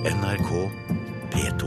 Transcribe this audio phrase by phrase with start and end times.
[0.00, 0.50] NRK
[1.28, 1.66] P2.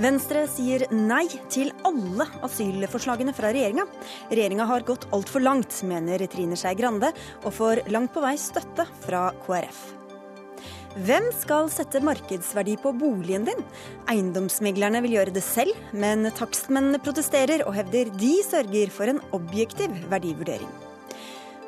[0.00, 3.86] Venstre sier nei til alle asylforslagene fra regjeringa.
[4.28, 7.08] Regjeringa har gått altfor langt, mener Trine Skei Grande,
[7.40, 9.80] og får langt på vei støtte fra KrF.
[11.06, 13.64] Hvem skal sette markedsverdi på boligen din?
[14.12, 19.96] Eiendomsmeglerne vil gjøre det selv, men takstmennene protesterer og hevder de sørger for en objektiv
[20.12, 20.89] verdivurdering.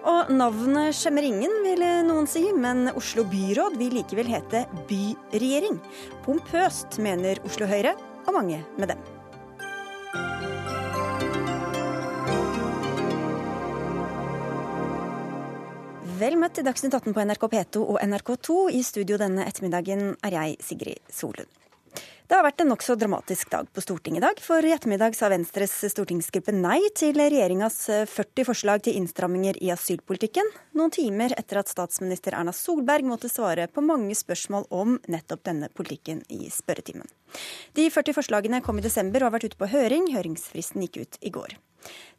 [0.03, 5.79] Og navnet skjemmer ingen, vil noen si, men Oslo byråd vil likevel hete byregjering.
[6.27, 7.94] Pompøst, mener Oslo Høyre,
[8.27, 9.11] og mange med dem.
[16.22, 18.61] Vel møtt til Dagsnytt 18 på NRK P2 og NRK2.
[18.79, 21.61] I studio denne ettermiddagen er jeg Sigrid Solund.
[22.32, 24.39] Det har vært en nokså dramatisk dag på Stortinget i dag.
[24.41, 27.75] For i ettermiddag sa Venstres stortingsgruppe nei til regjeringas
[28.08, 33.66] 40 forslag til innstramminger i asylpolitikken, noen timer etter at statsminister Erna Solberg måtte svare
[33.69, 37.05] på mange spørsmål om nettopp denne politikken i spørretimen.
[37.77, 40.08] De 40 forslagene kom i desember og har vært ute på høring.
[40.16, 41.58] Høringsfristen gikk ut i går.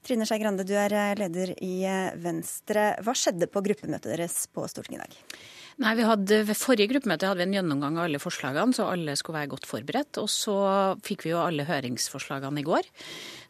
[0.06, 1.80] Trine Skei Grande, du er leder i
[2.22, 2.92] Venstre.
[3.02, 5.44] Hva skjedde på gruppemøtet deres på Stortinget i dag?
[5.82, 9.16] Nei, vi hadde, Ved forrige gruppemøte hadde vi en gjennomgang av alle forslagene, så alle
[9.18, 10.20] skulle være godt forberedt.
[10.22, 10.56] Og så
[11.06, 12.90] fikk vi jo alle høringsforslagene i går.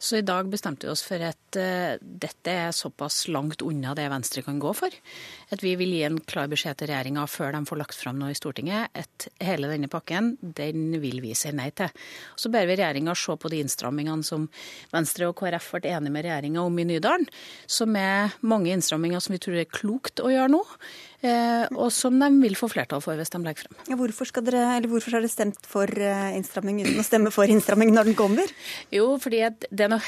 [0.04, 4.08] Så i dag bestemte vi oss for at uh, dette er såpass langt unna det
[4.12, 4.96] Venstre kan gå for,
[5.54, 8.34] at vi vil gi en klar beskjed til regjeringa før de får lagt fram noe
[8.34, 11.92] i Stortinget, at hele denne pakken den vil vi si nei til.
[12.40, 14.50] Så ber vi regjeringa se på de innstrammingene som
[14.92, 17.28] Venstre og KrF ble enige med regjeringa om i Nydalen,
[17.68, 20.64] som er mange innstramminger som vi tror er klokt å gjøre nå.
[21.24, 23.78] Eh, og som de vil få flertall for hvis de legger frem.
[23.88, 27.94] Ja, hvorfor, dere, hvorfor har dere stemt for eh, innstramming uten å stemme for innstramming
[27.96, 28.52] når den kommer?
[28.92, 30.04] Jo, fordi det er noe,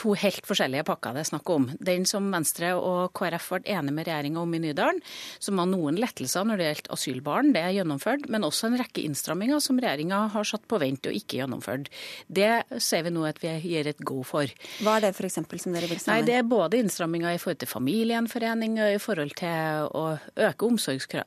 [0.00, 1.68] to helt forskjellige pakker det er snakk om.
[1.84, 5.02] Den som Venstre og KrF ble enige med regjeringa om i Nydalen,
[5.36, 9.04] som var noen lettelser når det gjelder asylbarn, det er gjennomført, men også en rekke
[9.04, 11.92] innstramminger som regjeringa har satt på vent og ikke gjennomført.
[12.24, 14.48] Det ser vi nå at vi gir et go for.
[14.80, 15.36] Hva er det f.eks.
[15.44, 19.00] som dere vil snakke Nei, Det er både innstramminger i forhold til familiegjenforening og i
[19.02, 21.24] forhold til å øke øke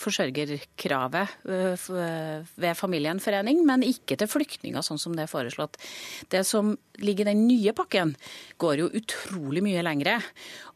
[0.00, 1.28] forsørgerkravet
[2.56, 5.78] ved familiegjenforening, men ikke til flyktninger, sånn som det er foreslått.
[6.32, 8.14] Det som ligger i den nye pakken,
[8.60, 10.18] går jo utrolig mye lengre.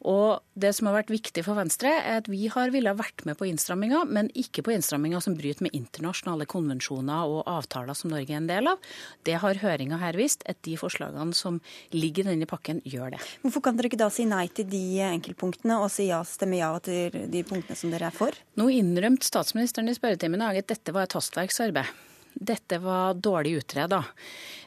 [0.05, 3.39] Og det som har vært viktig for Venstre, er at vi har villet vært med
[3.39, 8.29] på innstramminger, men ikke på innstramminger som bryter med internasjonale konvensjoner og avtaler som Norge
[8.29, 8.85] er en del av.
[9.25, 11.59] Det har høringa her vist, at de forslagene som
[11.95, 13.21] ligger i denne pakken, gjør det.
[13.41, 16.69] Hvorfor kan dere ikke da si nei til de enkeltpunktene og si ja, stemme ja
[16.85, 18.37] til de punktene som dere er for?
[18.59, 21.89] Nå innrømte statsministeren i spørretimen i dag at dette var et hastverksarbeid.
[22.35, 24.03] Dette var dårlig utreda.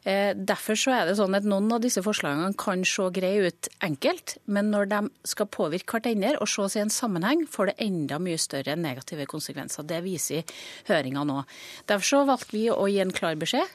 [0.09, 3.69] Eh, derfor så er det sånn at noen av disse forslagene kan se greie ut
[3.85, 8.21] enkelt, men når de skal påvirke hverandre og ses i en sammenheng, får det enda
[8.23, 9.87] mye større negative konsekvenser.
[9.89, 10.49] Det viser
[10.89, 11.43] høringa nå.
[11.91, 13.69] Derfor så valgte vi å gi en klar beskjed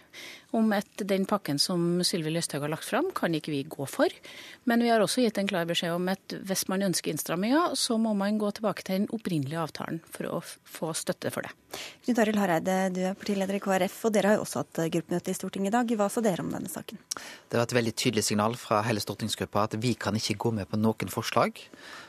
[0.54, 4.14] om at den pakken som Sylvi Lysthaug har lagt fram, kan ikke vi gå for.
[4.70, 7.98] Men vi har også gitt en klar beskjed om at hvis man ønsker innstramminger, så
[8.02, 11.54] må man gå tilbake til den opprinnelige avtalen for å få støtte for det.
[12.06, 15.34] Knut Arild Hareide, du er partileder i KrF, og dere har jo også hatt gruppemøte
[15.34, 15.96] i Stortinget i dag.
[15.98, 17.02] Hva sa dere om denne saken?
[17.50, 20.70] Det var et veldig tydelig signal fra hele stortingsgruppa at vi kan ikke gå med
[20.70, 21.64] på noen forslag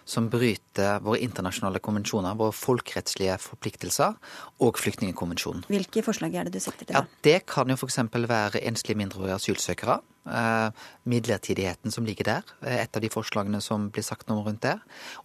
[0.04, 4.16] som bryter våre internasjonale konvensjoner, våre folkerettslige forpliktelser
[4.64, 5.64] og flyktningkonvensjonen.
[5.72, 6.96] Hvilke forslag er det du sikter til?
[6.96, 8.00] Ja, det kan jo f.eks.
[8.14, 10.00] være enslige mindreårige asylsøkere.
[10.24, 10.70] Eh,
[11.04, 14.78] midlertidigheten som ligger der, et av de forslagene som blir sagt noe rundt det.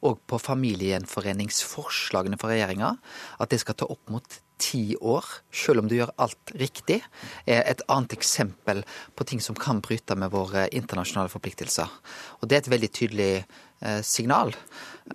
[0.04, 2.98] Og på familiegjenforeningsforslagene fra regjeringa,
[3.40, 4.28] at det skal ta opp mot
[4.60, 5.24] ti år,
[5.56, 7.00] selv om du gjør alt riktig,
[7.48, 8.84] er et annet eksempel
[9.16, 11.88] på ting som kan bryte med våre internasjonale forpliktelser.
[12.42, 13.32] Og det er et veldig tydelig
[14.06, 14.54] signal.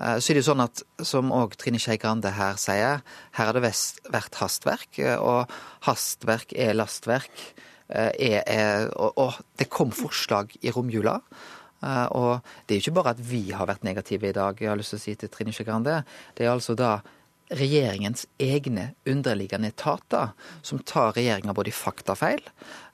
[0.00, 3.02] Eh, så er det jo sånn at, som òg Trine Skei Grande her sier,
[3.36, 5.52] her har det vært hastverk, og
[5.88, 7.34] hastverk er lastverk.
[7.84, 11.19] Er, er, og, og det kom forslag i romjula.
[12.16, 12.30] Og
[12.64, 14.94] det er jo ikke bare at vi har vært negative i dag, jeg har lyst
[14.94, 15.99] til å si til Trine Skei Grande.
[16.32, 16.94] Det er altså da
[17.52, 20.32] regjeringens egne underliggende etater
[20.62, 22.43] som tar regjeringa både i faktafeil,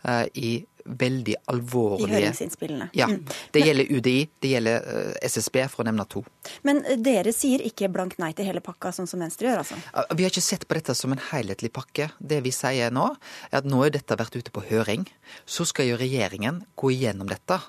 [0.06, 2.88] uh, i veldig alvorlige I høringsinnspillene.
[2.96, 3.06] Ja.
[3.10, 3.24] Mm.
[3.52, 6.22] Det gjelder UDI, det gjelder uh, SSB, for å nevne to.
[6.66, 9.78] Men uh, dere sier ikke blankt nei til hele pakka, sånn som Venstre gjør, altså?
[10.16, 12.10] Vi har ikke sett på dette som en helhetlig pakke.
[12.18, 13.10] Det vi sier nå,
[13.50, 15.06] er at nå har dette vært ute på høring.
[15.44, 17.60] Så skal jo regjeringen gå igjennom dette.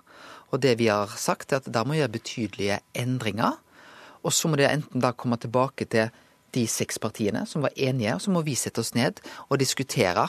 [0.52, 3.60] Og det vi har sagt, er at da må gjøre betydelige endringer.
[4.22, 6.12] Og så må det enten da komme tilbake til
[6.56, 10.28] de seks partiene som var enige, og så må vi sette oss ned og diskutere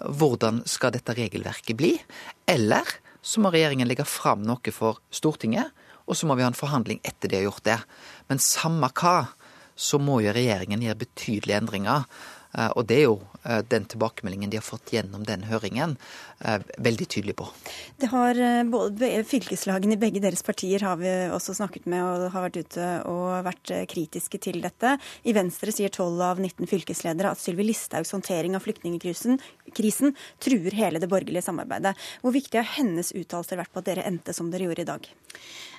[0.00, 1.94] hvordan skal dette regelverket bli.
[2.48, 2.88] Eller
[3.22, 5.70] så må regjeringen legge fram noe for Stortinget,
[6.08, 7.78] og så må vi ha en forhandling etter de har gjort det.
[8.28, 9.32] Men samme hva,
[9.76, 12.08] så må jo regjeringen gjøre betydelige endringer.
[12.56, 15.96] Eh, og det er jo den tilbakemeldingen de har fått gjennom den høringen,
[16.40, 17.48] eh, veldig tydelig på.
[17.98, 18.38] Det har
[18.70, 22.88] både Fylkeslagene i begge deres partier har vi også snakket med og har vært ute
[23.10, 24.96] og vært kritiske til dette.
[25.24, 29.40] I Venstre sier 12 av 19 fylkesledere at Sylvi Listhaugs håndtering av flyktningkrisen
[30.42, 31.96] truer hele det borgerlige samarbeidet.
[32.22, 35.12] Hvor viktig har hennes uttalelser vært på at dere endte som dere gjorde i dag?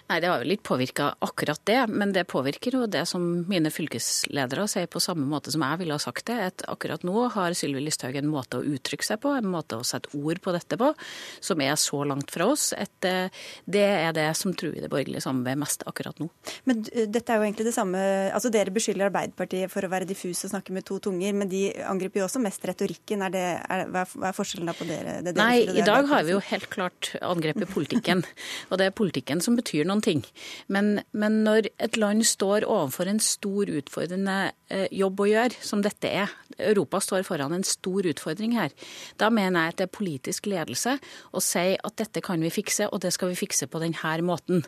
[0.10, 3.72] Nei, Det har jo litt påvirka akkurat det, men det påvirker jo det som mine
[3.72, 6.40] fylkesledere sier på samme måte som jeg ville ha sagt det.
[6.52, 9.86] at Akkurat nå har Sylvi Listhaug en måte å uttrykke seg på, en måte å
[9.88, 10.92] sette ord på dette på,
[11.40, 12.74] som er så langt fra oss.
[12.74, 13.32] at eh,
[13.66, 16.30] Det er det som truer det borgerlige samarbeidet mest akkurat nå.
[16.70, 18.04] Men eh, dette er jo egentlig det samme
[18.34, 21.70] altså Dere beskylder Arbeiderpartiet for å være diffuse og snakke med to tunger, men de
[21.88, 23.24] angriper jo også mest retorikken.
[23.24, 25.18] Er det, er, hva er forskjellen da på dere?
[25.24, 28.26] Det Nei, i dag har vi jo helt klart angrepet politikken.
[28.70, 30.24] og det er politikken som betyr noe ting.
[30.68, 34.38] Men, men når et land står overfor en stor utfordrende
[34.70, 38.74] eh, jobb å gjøre, som dette er, Europa står foran en stor utfordring her,
[39.22, 40.98] da mener jeg at det er politisk ledelse
[41.32, 44.66] å si at dette kan vi fikse, og det skal vi fikse på denne måten.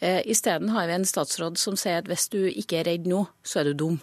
[0.00, 3.24] Eh, Isteden har vi en statsråd som sier at hvis du ikke er redd nå,
[3.46, 4.02] så er du dum.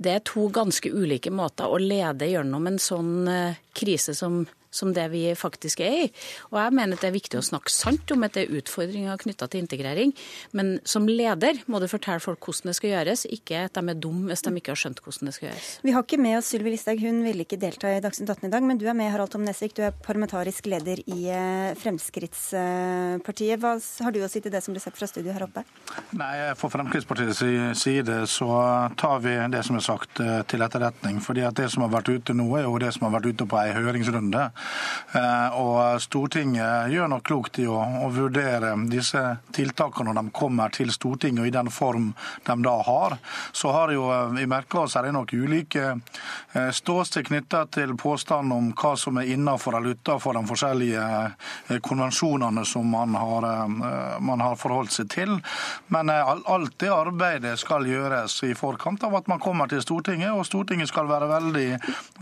[0.00, 4.94] Det er to ganske ulike måter å lede gjennom en sånn eh, krise som som
[4.94, 6.08] det vi faktisk er i.
[6.50, 9.20] Og jeg mener at det er viktig å snakke sant om at det er utfordringer
[9.20, 10.14] knytta til integrering.
[10.56, 14.00] Men som leder må du fortelle folk hvordan det skal gjøres, ikke at de er
[14.00, 15.70] dumme hvis de ikke har skjønt hvordan det skal gjøres.
[15.86, 18.52] Vi har ikke med oss Sylvi Listhaug, hun ville ikke delta i Dagsnytt 18 i
[18.54, 18.66] dag.
[18.66, 23.60] Men du er med, Harald Tom Nesvik, du er parlamentarisk leder i eh, Fremskrittspartiet.
[23.60, 25.64] Hva har du å si til det som blir sagt fra studio her oppe?
[26.18, 27.42] Nei, For Fremskrittspartiets
[27.80, 28.50] side så
[29.00, 31.20] tar vi det som er sagt eh, til etterretning.
[31.24, 33.46] fordi at det som har vært ute nå, er jo det som har vært ute
[33.50, 34.50] på ei høringsrunde.
[35.12, 39.20] Eh, og Stortinget gjør nok klokt i å, å, vurdere disse
[39.54, 42.12] tiltakene når de kommer til Stortinget, og i den form
[42.46, 43.16] de da har.
[43.52, 47.96] Så har jo, eh, vi merka oss er det nok ulike eh, ståsted knytta til
[47.98, 53.44] påstanden om hva som er innafor eller utafor de forskjellige konvensjonene som man har,
[54.22, 55.36] man har, forholdt seg til.
[55.94, 60.46] Men alt det arbeidet skal gjøres i forkant av at man kommer til Stortinget, og
[60.46, 61.68] Stortinget skal være veldig,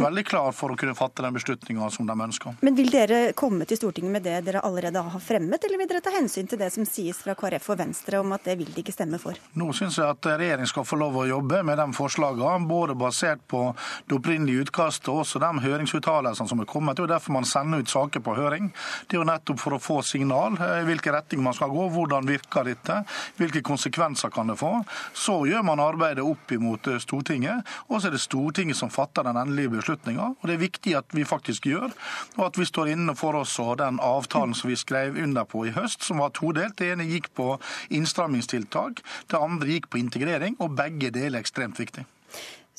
[0.00, 2.58] veldig klar for å kunne fatte den beslutninga som de ønsker ønsker.
[2.64, 6.04] Men Vil dere komme til Stortinget med det dere allerede har fremmet, eller vil dere
[6.04, 8.84] ta hensyn til det som sies fra KrF og Venstre om at det vil de
[8.84, 9.38] ikke stemme for?
[9.58, 13.42] Nå syns jeg at regjeringen skal få lov å jobbe med de forslagene, både basert
[13.50, 13.64] på
[14.06, 16.96] det opprinnelige utkastet og også de høringsuttalelsene som er kommet.
[16.96, 18.70] Det er jo derfor man sender ut saker på høring.
[19.08, 21.88] Det er jo nettopp for å få signal i eh, hvilken retning man skal gå,
[21.94, 23.00] hvordan virker dette,
[23.40, 24.72] hvilke konsekvenser kan det få.
[25.16, 29.26] Så gjør man arbeidet opp imot eh, Stortinget, og så er det Stortinget som fatter
[29.26, 30.32] den endelige beslutninga.
[30.38, 31.90] Og det er viktig at vi faktisk gjør
[32.36, 35.74] og at vi står inne for også den avtalen som vi skrev under på i
[35.76, 36.76] høst, som var todelt.
[36.78, 37.54] Det ene gikk på
[37.94, 42.06] innstrammingstiltak, det andre gikk på integrering, og begge deler er ekstremt viktig.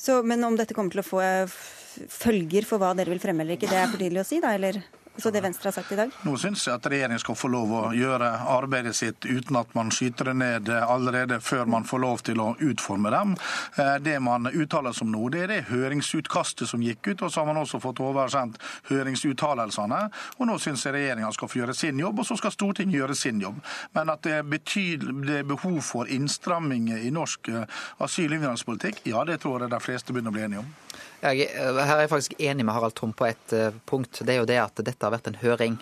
[0.00, 1.20] Så, men om dette kommer til å få
[2.08, 4.54] følger for hva dere vil fremme eller ikke, det er for tidlig å si, da?
[4.56, 4.80] eller?
[5.16, 6.10] Så det Venstre har sagt i dag?
[6.22, 9.90] Nå syns jeg at regjeringen skal få lov å gjøre arbeidet sitt uten at man
[9.92, 13.34] skyter det ned allerede før man får lov til å utforme dem.
[13.76, 17.42] Eh, det man uttaler som nå, det er det høringsutkastet som gikk ut, og så
[17.42, 20.00] har man også fått oversendt høringsuttalelsene.
[20.38, 23.18] Og nå syns jeg regjeringen skal få gjøre sin jobb, og så skal Stortinget gjøre
[23.18, 23.60] sin jobb.
[23.98, 24.48] Men at det er,
[25.26, 29.74] det er behov for innstramminger i norsk eh, asyl- og innvandringspolitikk, ja, det tror jeg
[29.74, 30.74] de fleste begynner å bli enige om.
[31.20, 34.22] Jeg, eh, her er jeg faktisk enig med Harald Tom på et uh, punkt.
[34.24, 35.76] Det er jo det at dette har vært en høring.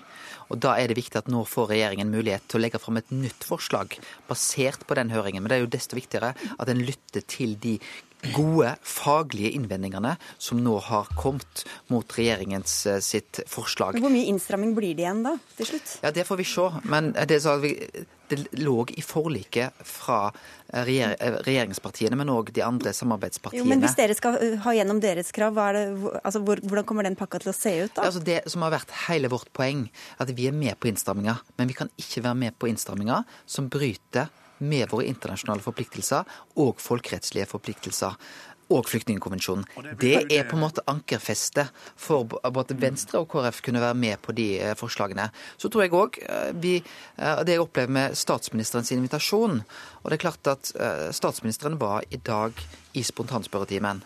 [0.50, 3.12] Og Da er det viktig at nå får regjeringen mulighet til å legge fram et
[3.14, 3.94] nytt forslag
[4.26, 5.44] basert på den høringen.
[5.44, 7.76] Men det er jo desto viktigere at en lytter til de
[8.34, 14.00] gode faglige innvendingene som nå har kommet mot regjeringens uh, sitt forslag.
[14.02, 15.98] Hvor mye innstramming blir det igjen da, til slutt?
[16.02, 16.70] Ja, Det får vi se.
[16.90, 17.44] Men det,
[18.30, 20.30] det lå i forliket fra
[20.68, 21.14] regjer
[21.46, 23.64] regjeringspartiene, men òg de andre samarbeidspartiene.
[23.64, 25.84] Jo, men Hvis dere skal uh, ha gjennom deres krav, det,
[26.22, 27.94] altså, hvordan kommer den pakka til å se ut?
[27.96, 28.08] da?
[28.08, 29.86] Altså det som har vært hele vårt poeng,
[30.20, 31.40] at vi er med på innstramminger.
[31.60, 36.26] Men vi kan ikke være med på innstramminger som bryter med våre internasjonale forpliktelser
[36.58, 38.16] og folkerettslige forpliktelser
[38.68, 39.64] og flyktningkonvensjonen.
[40.00, 44.34] Det er på en måte ankerfestet for både Venstre og KrF kunne være med på
[44.36, 45.30] de eh, forslagene.
[45.56, 49.62] Så tror jeg òg eh, eh, det jeg opplever med statsministerens invitasjon
[50.02, 50.70] Og det er klart at
[51.14, 52.52] statsministeren var i dag
[52.94, 54.02] i spontanspørretimen.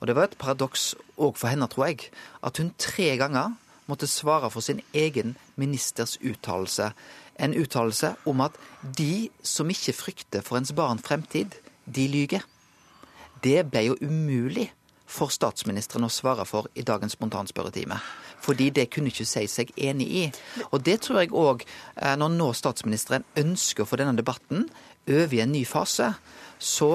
[0.00, 2.08] Og det var et paradoks òg for henne, tror jeg,
[2.42, 3.54] at hun tre ganger
[3.86, 6.90] måtte svare for sin egen ministers uttalelse.
[7.38, 8.56] En uttalelse om at
[8.98, 11.54] de som ikke frykter for ens barn fremtid,
[11.84, 12.44] de lyger
[13.44, 14.70] det ble jo umulig
[15.06, 17.98] for statsministeren å svare for i dagens spontanspørretime.
[18.44, 20.24] Fordi det kunne ikke si seg enig i.
[20.72, 21.64] Og det tror jeg òg,
[21.96, 24.68] eh, når nå statsministeren ønsker å få denne debatten
[25.08, 26.14] over i en ny fase,
[26.64, 26.88] så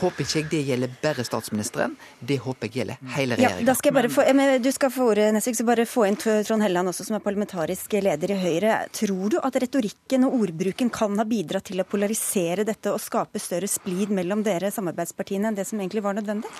[0.00, 3.64] håper ikke jeg det gjelder bare statsministeren, det håper jeg gjelder hele regjeringa.
[3.64, 4.24] Ja, da skal jeg bare få,
[4.62, 7.96] du skal få ordet, Nesvik, så bare få inn Trond Helleland også, som er parlamentarisk
[7.98, 8.76] leder i Høyre.
[8.94, 13.42] Tror du at retorikken og ordbruken kan ha bidratt til å polarisere dette og skape
[13.42, 16.50] større splid mellom dere samarbeidspartiene enn det som egentlig var nødvendig?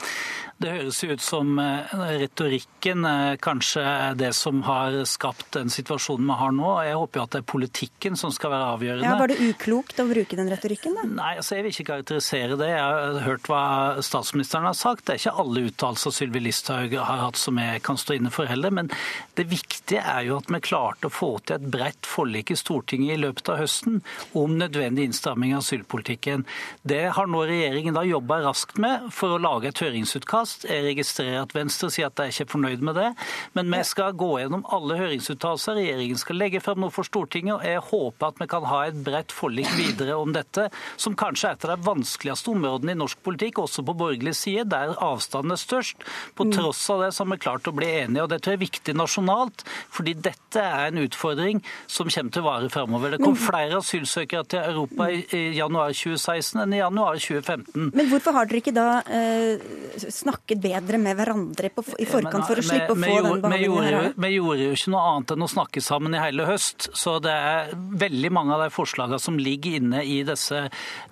[0.61, 3.07] Det høres ut som eh, retorikken
[3.40, 6.75] kanskje er det som har skapt den situasjonen vi har nå.
[6.85, 9.07] Jeg håper jo at det er politikken som skal være avgjørende.
[9.07, 11.07] Ja, Var det uklokt å bruke den retorikken, da?
[11.09, 12.70] Nei, altså jeg vil ikke karakterisere kommentere det.
[12.70, 15.06] Jeg har hørt hva statsministeren har sagt.
[15.06, 18.47] Det er ikke alle uttalelser Sylvi Listhaug har hatt som jeg kan stå inne for
[18.49, 18.70] heller.
[18.70, 18.90] Men
[19.37, 23.16] det viktige er jo at vi klarte å få til et bredt forlik i Stortinget
[23.16, 24.00] i løpet av høsten
[24.32, 26.47] om nødvendig innstramming av asylpolitikken.
[26.82, 30.68] Det har nå regjeringen da jobba raskt med for å lage et høringsutkast.
[30.70, 33.11] Jeg registrerer at Venstre sier at de er fornøyd med det.
[33.56, 35.80] Men vi skal gå gjennom alle høringsuttalelser.
[35.80, 37.59] Regjeringen skal legge fram noe for Stortinget.
[37.59, 40.68] og Jeg håper at vi kan ha et bredt forlik videre om dette,
[41.00, 44.34] som kanskje er et av de vanskeligste vanskeligste områdene i norsk politikk, også på borgerlig
[44.36, 45.96] side, der avstanden er størst.
[46.36, 46.52] På mm.
[46.52, 48.22] tross av det så har vi klart å bli enige.
[48.22, 52.42] og Det tror jeg er viktig nasjonalt, fordi dette er en utfordring som kommer til
[52.42, 53.14] å vare framover.
[53.14, 57.90] Det kom flere asylsøkere til Europa i, i januar 2016 enn i januar 2015.
[57.96, 59.64] Men hvorfor har dere ikke da eh,
[60.10, 64.10] snakket bedre med hverandre på, i forkant for å slippe å få den behandlingen her?
[64.20, 66.90] Vi gjorde jo ikke noe annet enn å snakke sammen i hele høst.
[66.96, 70.66] Så det er veldig mange av de forslagene som ligger inne i disse,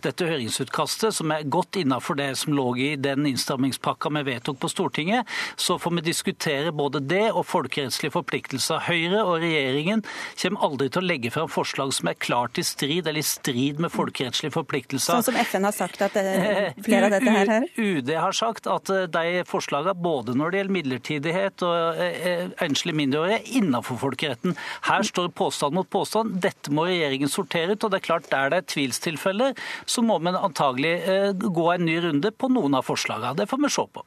[0.05, 4.59] dette høringsutkastet budsjettet, som er godt innafor det som lå i den innstrammingspakka vi vedtok
[4.61, 5.27] på Stortinget,
[5.57, 8.87] så får vi diskutere både det og folkerettslige forpliktelser.
[8.89, 10.03] Høyre og regjeringen
[10.41, 13.81] kommer aldri til å legge fram forslag som er klart i strid eller i strid
[13.81, 15.19] med folkerettslige forpliktelser.
[15.19, 17.69] Sånn som FN har sagt at det, eh, flere av dette her?
[17.77, 22.99] UD har sagt at eh, de forslagene, både når det gjelder midlertidighet og eh, enslige
[22.99, 24.57] mindreårige, er innenfor folkeretten.
[24.89, 26.39] Her står påstand mot påstand.
[26.43, 27.85] Dette må regjeringen sortere ut.
[27.85, 29.55] og det er klart Der det er tvilstilfeller,
[29.87, 33.37] så må vi antagelig Eh, gå en ny runde på noen av forslagene.
[33.37, 34.05] Det får vi se på.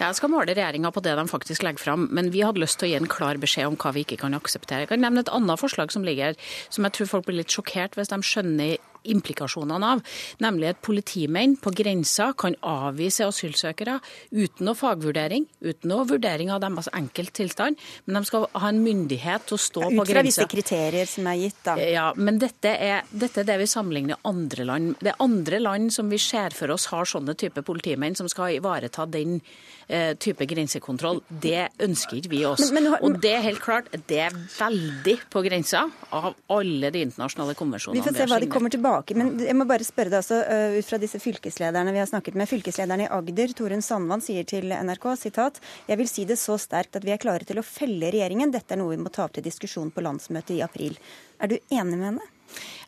[0.00, 2.88] Jeg skal måle regjeringa på det de faktisk legger fram, men vi hadde lyst til
[2.88, 4.84] å gi en klar beskjed om hva vi ikke kan akseptere.
[4.84, 6.36] Jeg kan nevne et annet forslag som ligger
[6.68, 8.76] som jeg tror folk blir litt sjokkert hvis de skjønner
[9.12, 10.02] implikasjonene av,
[10.42, 13.98] nemlig at politimenn på grensa kan avvise asylsøkere
[14.34, 19.46] uten noe fagvurdering, uten noe vurdering av deres enkelttilstand, men de skal ha en myndighet
[19.48, 20.10] til å stå ja, på grensa.
[20.10, 21.76] Ut fra visse kriterier som er gitt, da.
[21.80, 24.96] Ja, men dette er, dette er det vi sammenligner andre land.
[25.00, 28.56] Det er andre land som vi ser for oss har sånne type politimenn som skal
[28.58, 29.40] ivareta den
[30.18, 31.20] type grensekontroll.
[31.28, 32.70] Det ønsker ikke vi oss.
[32.74, 37.04] Men, men, og det er helt klart, det er veldig på grensa av alle de
[37.06, 38.00] internasjonale konvensjonene.
[38.00, 39.16] Vi får se hva de kommer tilbake.
[39.18, 42.50] Men jeg må bare spørre deg uh, ut fra disse fylkeslederne vi har snakket med.
[42.50, 46.98] Fylkeslederen i Agder, Torunn Sandvann, sier til NRK sitat, jeg vil si det så sterkt
[46.98, 48.54] at vi er klare til å felle regjeringen.
[48.54, 50.98] Dette er noe vi må ta opp til diskusjon på landsmøtet i april.
[51.42, 52.32] Er du enig med henne?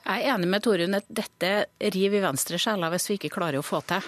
[0.05, 1.51] Jeg er enig med Torunn at dette
[1.95, 4.07] river i venstre sjela hvis vi ikke klarer å få til.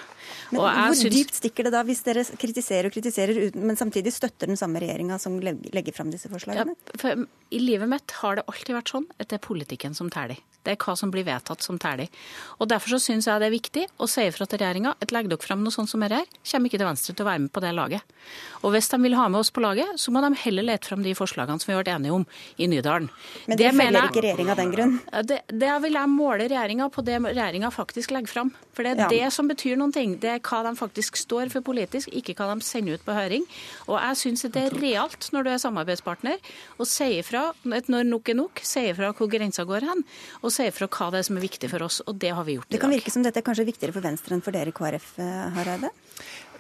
[0.53, 1.17] Men Hvor syns...
[1.17, 5.19] dypt stikker det da, hvis dere kritiserer og kritiserer, men samtidig støtter den samme regjeringa
[5.21, 6.77] som legger fram disse forslagene?
[7.05, 7.17] Ja,
[7.53, 10.41] I livet mitt har det alltid vært sånn at det er politikken som teller.
[10.65, 12.11] Det er hva som blir vedtatt som teller.
[12.59, 15.33] Og Derfor så syns jeg det er viktig å si ifra til regjeringa at legger
[15.33, 17.63] dere fram noe sånt som dette, kommer ikke til Venstre til å være med på
[17.65, 18.15] det laget.
[18.61, 21.05] Og hvis de vil ha med oss på laget, så må de heller lete fram
[21.05, 22.27] de forslagene som vi har vært enige om
[22.61, 23.09] i Nydalen.
[23.49, 24.97] Men det, det følger ikke regjeringa den grunn?
[25.31, 28.53] Det, det vil jeg måle regjeringa på det regjeringa faktisk legger fram.
[28.77, 29.09] For det er ja.
[29.13, 30.15] det som betyr noen ting.
[30.21, 33.47] Det er hva de faktisk står for politisk, ikke hva de sender ut på høring.
[33.89, 38.31] Og jeg syns det er realt når du er samarbeidspartner, å si ifra når nok
[38.31, 40.05] er nok, si ifra hvor grensa går hen.
[40.43, 42.01] og og sier fra hva det er som er viktig for oss.
[42.11, 42.77] Og det har vi gjort i dag.
[42.77, 45.11] Det kan virke som dette er kanskje viktigere for Venstre enn for dere i KrF,
[45.23, 45.91] eh, Hareide?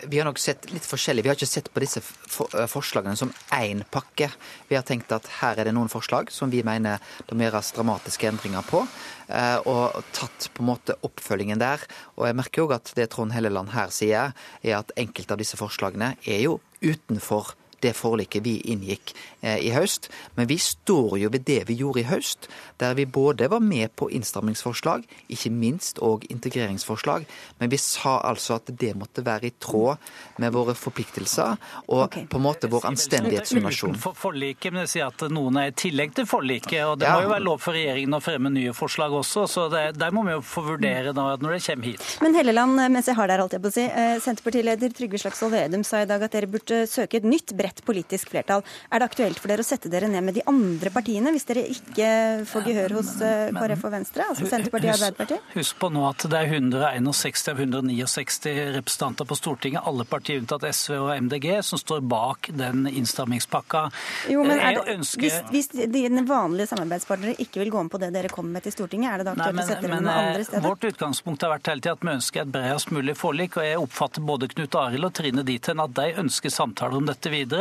[0.08, 1.24] Vi har nok sett litt forskjellig.
[1.24, 4.30] Vi har ikke sett på disse eh, forslagene som én pakke.
[4.70, 7.74] Vi har tenkt at her er det noen forslag som vi mener det må gjøres
[7.76, 8.84] dramatiske endringer på.
[9.28, 11.84] Eh, og tatt på en måte oppfølgingen der.
[12.16, 15.60] Og jeg merker òg at det Trond Helleland her sier, er at enkelte av disse
[15.60, 20.10] forslagene er jo utenfor det forliket vi inngikk eh, i høst.
[20.36, 22.48] Men vi står jo ved det vi gjorde i høst,
[22.80, 27.26] der vi både var med på innstrammingsforslag, ikke minst og integreringsforslag.
[27.58, 30.00] Men vi sa altså at det måtte være i tråd
[30.40, 31.56] med våre forpliktelser
[31.88, 32.26] og okay.
[32.30, 33.96] på en måte vår anstendighetsnasjon.
[33.96, 36.84] Utenfor forliket, men jeg sier at noen er i tillegg til forliket.
[36.86, 37.16] og Det ja.
[37.16, 40.24] må jo være lov for regjeringen å fremme nye forslag også, så det, der må
[40.28, 42.06] vi jo få vurdere når det kommer hit.
[42.24, 43.86] Men Helleland, mens jeg har der, holdt jeg på å si.
[43.88, 47.69] Eh, Senterpartileder Trygve Slagsvold Vedum sa i dag at dere burde søke et nytt bredt
[47.70, 48.62] bredt politisk flertall.
[48.90, 51.64] Er det aktuelt for dere å sette dere ned med de andre partiene hvis dere
[51.70, 52.10] ikke
[52.48, 55.50] får gehør hos eh, KrF og Venstre, altså Senterpartiet og Arbeiderpartiet?
[55.54, 60.66] Husk på nå at det er 161 av 169 representanter på Stortinget, alle partier unntatt
[60.70, 63.86] SV og MDG, som står bak den innstrammingspakka.
[64.32, 65.24] Jo, men det, ønsker...
[65.24, 68.76] hvis, hvis dine vanlige samarbeidspartnere ikke vil gå med på det dere kommer med til
[68.76, 70.66] Stortinget, er det da aktuelt å sette dere ned andre steder?
[70.66, 73.58] Vårt utgangspunkt har vært hele tiden at vi ønsker et bredest mulig forlik.
[73.58, 77.08] og Jeg oppfatter både Knut Arild og Trine dit hen at de ønsker samtaler om
[77.08, 77.59] dette videre,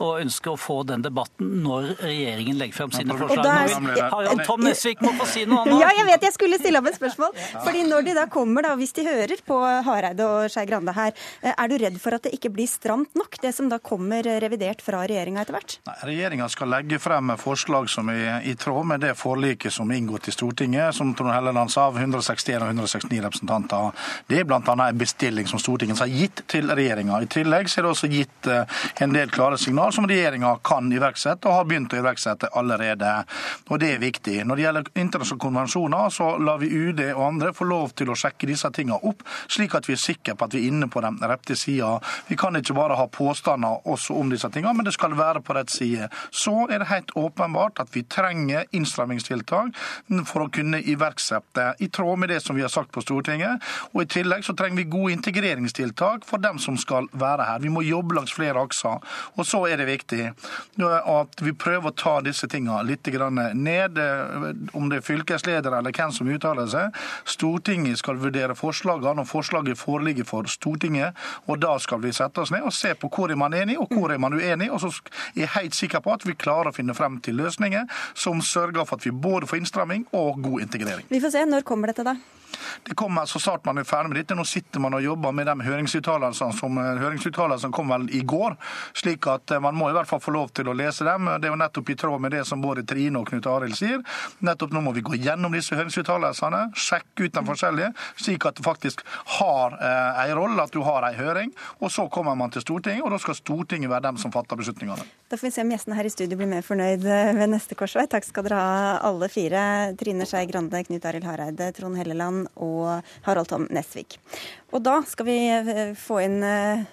[0.00, 3.46] og ønsker å få den debatten når regjeringen legger frem sine forslag.
[3.46, 4.44] Er...
[4.46, 5.80] Tom Nesvik må få si noe annet.
[5.82, 7.36] Ja, jeg vet jeg skulle stille opp et spørsmål.
[7.64, 11.14] Fordi når de da kommer, da, hvis de hører på Hareide og Skei Grande her,
[11.42, 14.26] eh, er du redd for at det ikke blir stramt nok, det som da kommer
[14.42, 15.78] revidert fra regjeringa etter hvert?
[15.88, 20.00] Nei, Regjeringa skal legge frem forslag som er i tråd med det forliket som er
[20.00, 24.06] inngått i Stortinget, som Trond Helleland sa, av 161 og 169 representanter.
[24.28, 24.60] Det er bl.a.
[24.60, 27.20] en bestilling som Stortinget har gitt til regjeringa.
[27.22, 31.48] I tillegg er det også gitt eh, en del klare signal som regjeringa kan iverksette,
[31.48, 33.08] og har begynt å iverksette allerede.
[33.70, 34.34] Og Det er viktig.
[34.44, 38.16] Når det gjelder internasjonale konvensjoner, så lar vi UD og andre få lov til å
[38.18, 41.00] sjekke disse tingene opp, slik at vi er sikre på at vi er inne på
[41.00, 41.94] den rette sida.
[42.28, 45.56] Vi kan ikke bare ha påstander også om disse tingene, men det skal være på
[45.56, 46.10] rett side.
[46.30, 49.72] Så er det helt åpenbart at vi trenger innstrammingstiltak
[50.28, 53.64] for å kunne iverksette i tråd med det som vi har sagt på Stortinget.
[53.94, 57.64] Og I tillegg så trenger vi gode integreringstiltak for dem som skal være her.
[57.64, 59.00] Vi må jobbe langs flere akser.
[59.38, 60.26] Og så er det viktig
[60.80, 63.06] at vi prøver å ta disse tingene litt
[63.54, 63.98] ned,
[64.76, 66.96] om det er fylkesleder eller hvem som uttaler seg.
[67.28, 71.14] Stortinget skal vurdere forslagene, og forslaget foreligger for Stortinget.
[71.46, 73.92] og Da skal vi sette oss ned og se på hvor er man enig og
[73.94, 74.70] hvor er man uenig.
[74.70, 74.92] og Så
[75.34, 78.84] er jeg helt sikker på at vi klarer å finne frem til løsninger som sørger
[78.84, 81.06] for at vi både får innstramming og god integrering.
[81.08, 81.46] Vi får se.
[81.50, 82.39] Når kommer dette, da?
[82.86, 84.36] Det kommer så snart man er ferdig med dette.
[84.38, 88.56] Nå sitter man og jobber med de høringsuttalelsene som, høringsuttalelsene kom vel i går.
[88.96, 91.28] slik at eh, man må i hvert fall få lov til å lese dem.
[91.40, 94.02] Det er jo nettopp i tråd med det som både Trine og Knut Arild sier.
[94.46, 98.66] Nettopp nå må vi gå gjennom disse høringsuttalelsene, sjekke ut de forskjellige, slik at det
[98.66, 99.04] faktisk
[99.38, 101.54] har eh, en rolle at du har en høring.
[101.80, 105.06] Og så kommer man til Stortinget, og da skal Stortinget være dem som fatter beslutningene.
[105.30, 107.78] Da får vi se om gjestene her i studio blir mer fornøyd eh, ved neste
[107.78, 108.06] korsvei.
[108.10, 109.62] Takk skal dere ha alle fire.
[110.00, 114.18] Trine Skei Grande, Knut Arild Hareide, Trond Helleland og Harald Tom Nesvik.
[114.74, 116.84] Og da skal vi eh, få inn eh,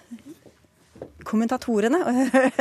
[1.28, 2.00] kommentatorene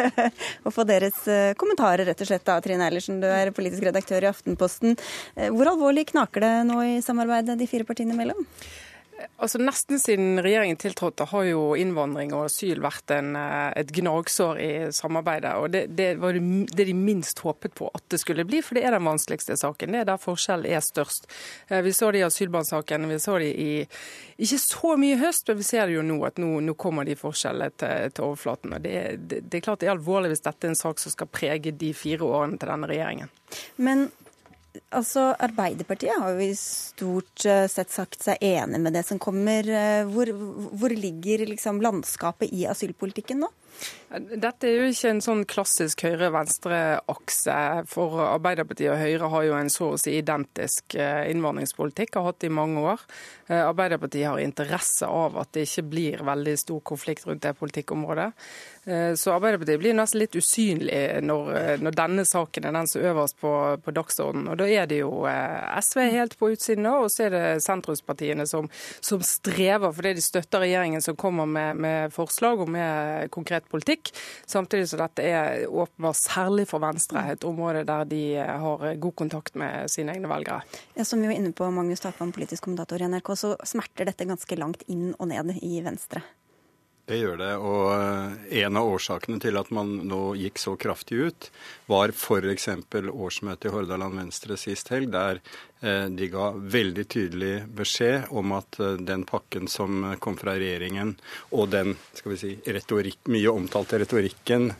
[0.66, 2.46] og få deres eh, kommentarer, rett og slett.
[2.48, 4.98] da, Trine Eilertsen, du er politisk redaktør i Aftenposten.
[5.54, 8.44] Hvor alvorlig knaker det nå i samarbeidet de fire partiene imellom?
[9.36, 14.60] Altså Nesten siden regjeringen tiltrådte har jo innvandring og asyl vært en, eh, et gnagsår
[14.60, 15.54] i samarbeidet.
[15.56, 18.84] og det, det, var det de minst håpet på at det skulle bli, for det
[18.84, 19.92] er den vanskeligste saken.
[19.92, 21.28] Det er der forskjellen er størst.
[21.68, 23.70] Eh, vi så det i asylbarnsaken, vi så det i
[24.36, 27.08] ikke så mye i høst, men vi ser det jo nå at nå, nå kommer
[27.08, 28.76] de forskjellene til, til overflaten.
[28.76, 31.32] og det, det er klart det er alvorlig hvis dette er en sak som skal
[31.32, 33.32] prege de fire årene til denne regjeringen.
[33.80, 34.10] Men
[34.94, 39.66] Altså, Arbeiderpartiet har jo i stort eh, sett sagt seg enig med det som kommer.
[39.66, 40.30] Eh, hvor,
[40.76, 43.50] hvor ligger liksom landskapet i asylpolitikken nå?
[44.06, 47.56] Dette er jo ikke en sånn klassisk høyre-venstre-akse.
[47.90, 52.38] For Arbeiderpartiet og Høyre har jo en så å si identisk eh, innvandringspolitikk, har hatt
[52.44, 53.02] det i mange år.
[53.50, 58.28] Eh, Arbeiderpartiet har interesse av at det ikke blir veldig stor konflikt rundt det politikkområdet.
[58.86, 61.50] Eh, så Arbeiderpartiet blir nesten litt usynlig når,
[61.82, 64.52] når denne saken er den som øverst på, på dagsordenen.
[64.54, 68.46] Og da er det jo SV helt på utsiden nå, og så er det sentrumspartiene
[68.46, 68.70] som,
[69.02, 73.86] som strever fordi de støtter regjeringen som kommer med, med forslag og med konkret politikk
[73.86, 74.12] politikk.
[74.46, 79.54] Samtidig som dette er åpenbart særlig for Venstre et område der de har god kontakt
[79.54, 80.62] med sine egne velgere.
[80.96, 84.28] Ja, som vi var inne på, Magnus Takvam, politisk kommentator i NRK, så smerter dette
[84.28, 86.22] ganske langt inn og ned i Venstre.
[87.06, 87.52] Det gjør det.
[87.62, 91.48] Og eh, en av årsakene til at man nå gikk så kraftig ut,
[91.86, 92.66] var f.eks.
[93.12, 95.38] årsmøtet i Hordaland Venstre sist helg, der
[95.86, 101.14] eh, de ga veldig tydelig beskjed om at eh, den pakken som kom fra regjeringen,
[101.54, 104.72] og den skal vi si, retorik, mye omtalte retorikken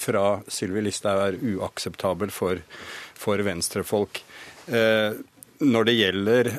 [0.00, 2.60] fra Sylvi Listhaug er uakseptabel for,
[3.20, 4.22] for venstrefolk.
[5.60, 6.50] Når det gjelder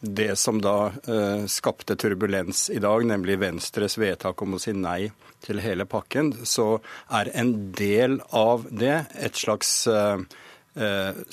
[0.00, 5.10] det som da eh, skapte turbulens i dag, nemlig Venstres vedtak om å si nei
[5.44, 6.78] til hele pakken, så
[7.12, 10.20] er en del av det et slags eh,
[10.76, 11.24] eh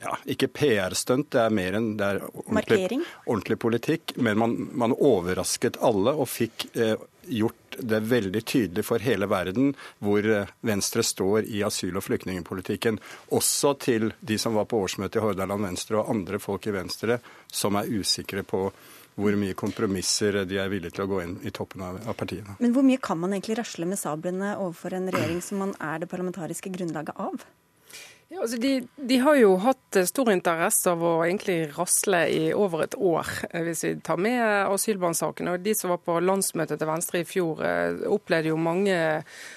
[0.00, 4.12] ja, ikke PR-stunt, det er mer enn det er ordentlig, ordentlig politikk.
[4.20, 6.98] Men man, man, overrasket alle og fikk eh,
[7.32, 9.72] gjort det veldig tydelig for hele verden
[10.04, 13.00] hvor eh, Venstre står i asyl- og flyktningpolitikken.
[13.36, 17.20] Også til de som var på årsmøtet i Hordaland Venstre og andre folk i Venstre
[17.52, 18.68] som er usikre på
[19.16, 22.58] hvor mye kompromisser de er villige til å gå inn i toppen av, av partiene.
[22.60, 26.02] Men hvor mye kan man egentlig rasle med sablene overfor en regjering som man er
[26.02, 27.46] det parlamentariske grunnlaget av?
[28.28, 32.82] Ja, altså de, de, har jo hatt stor interesse av å egentlig rasle i over
[32.82, 35.52] et år, eh, hvis vi tar med asylbarnsaken.
[35.52, 38.96] Og de som var på landsmøtet til Venstre i fjor, eh, opplevde jo mange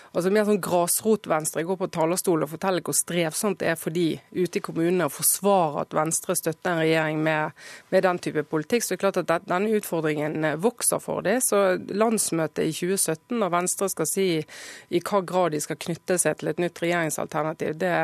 [0.10, 4.08] altså mer sånn grasrotvenstre går på talerstolen og forteller hvor strevsomt det er for de
[4.34, 7.58] ute i kommunene å forsvare at Venstre støtter en regjering med,
[7.94, 8.86] med den type politikk.
[8.86, 11.40] Så det er klart at denne utfordringen eh, vokser for det.
[11.46, 16.38] Så landsmøtet i 2017, når Venstre skal si i hva grad de skal knytte seg
[16.38, 17.96] til et nytt regjeringsalternativ, det,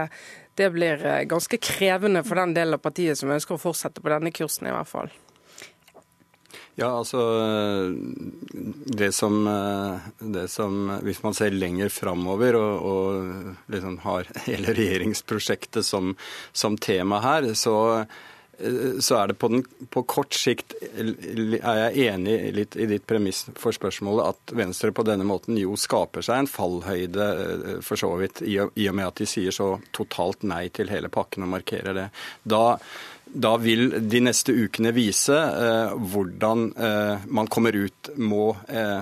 [0.60, 4.12] det blir eh, ganske krevende for den delen av partiet som ønsker å fortsette på
[4.12, 5.14] denne kursen, i hvert fall.
[6.76, 7.22] Ja, altså
[9.00, 9.46] det som,
[10.20, 16.18] det som, Hvis man ser lenger framover og, og liksom har hele regjeringsprosjektet som,
[16.52, 17.78] som tema her, så,
[19.00, 23.44] så er det på, den, på, kort sikt er jeg enig litt i ditt premiss
[23.60, 27.28] for spørsmålet at Venstre på denne måten jo skaper seg en fallhøyde
[27.86, 31.48] for så vidt, i og, med at de sier så totalt nei til hele pakken
[31.48, 32.08] og markerer det.
[32.44, 32.66] Da
[33.36, 38.12] da vil de neste ukene vise eh, hvordan eh, man kommer ut.
[38.16, 39.02] Må, eh,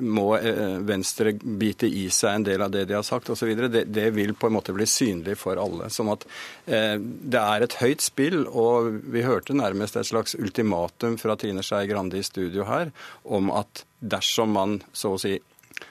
[0.00, 3.54] må eh, Venstre bite i seg en del av det de har sagt osv.
[3.68, 5.90] Det, det vil på en måte bli synlig for alle.
[5.92, 6.26] Sånn at
[6.66, 11.64] eh, det er et høyt spill, og vi hørte nærmest et slags ultimatum fra Trine
[11.66, 15.38] Skei Grande i studio her om at dersom man så å si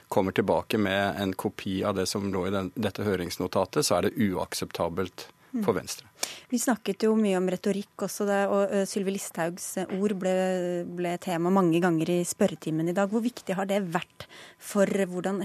[0.08, 4.06] kommer tilbake med en kopi av det som lå i den, dette høringsnotatet, så er
[4.06, 5.28] det uakseptabelt
[5.62, 6.08] for Venstre.
[6.50, 10.34] Vi snakket jo mye om retorikk også, da, og Sylvi Listhaugs ord ble,
[10.86, 13.10] ble, tema mange ganger i spørretimen i dag.
[13.10, 14.28] Hvor viktig har det vært
[14.62, 15.40] for hvordan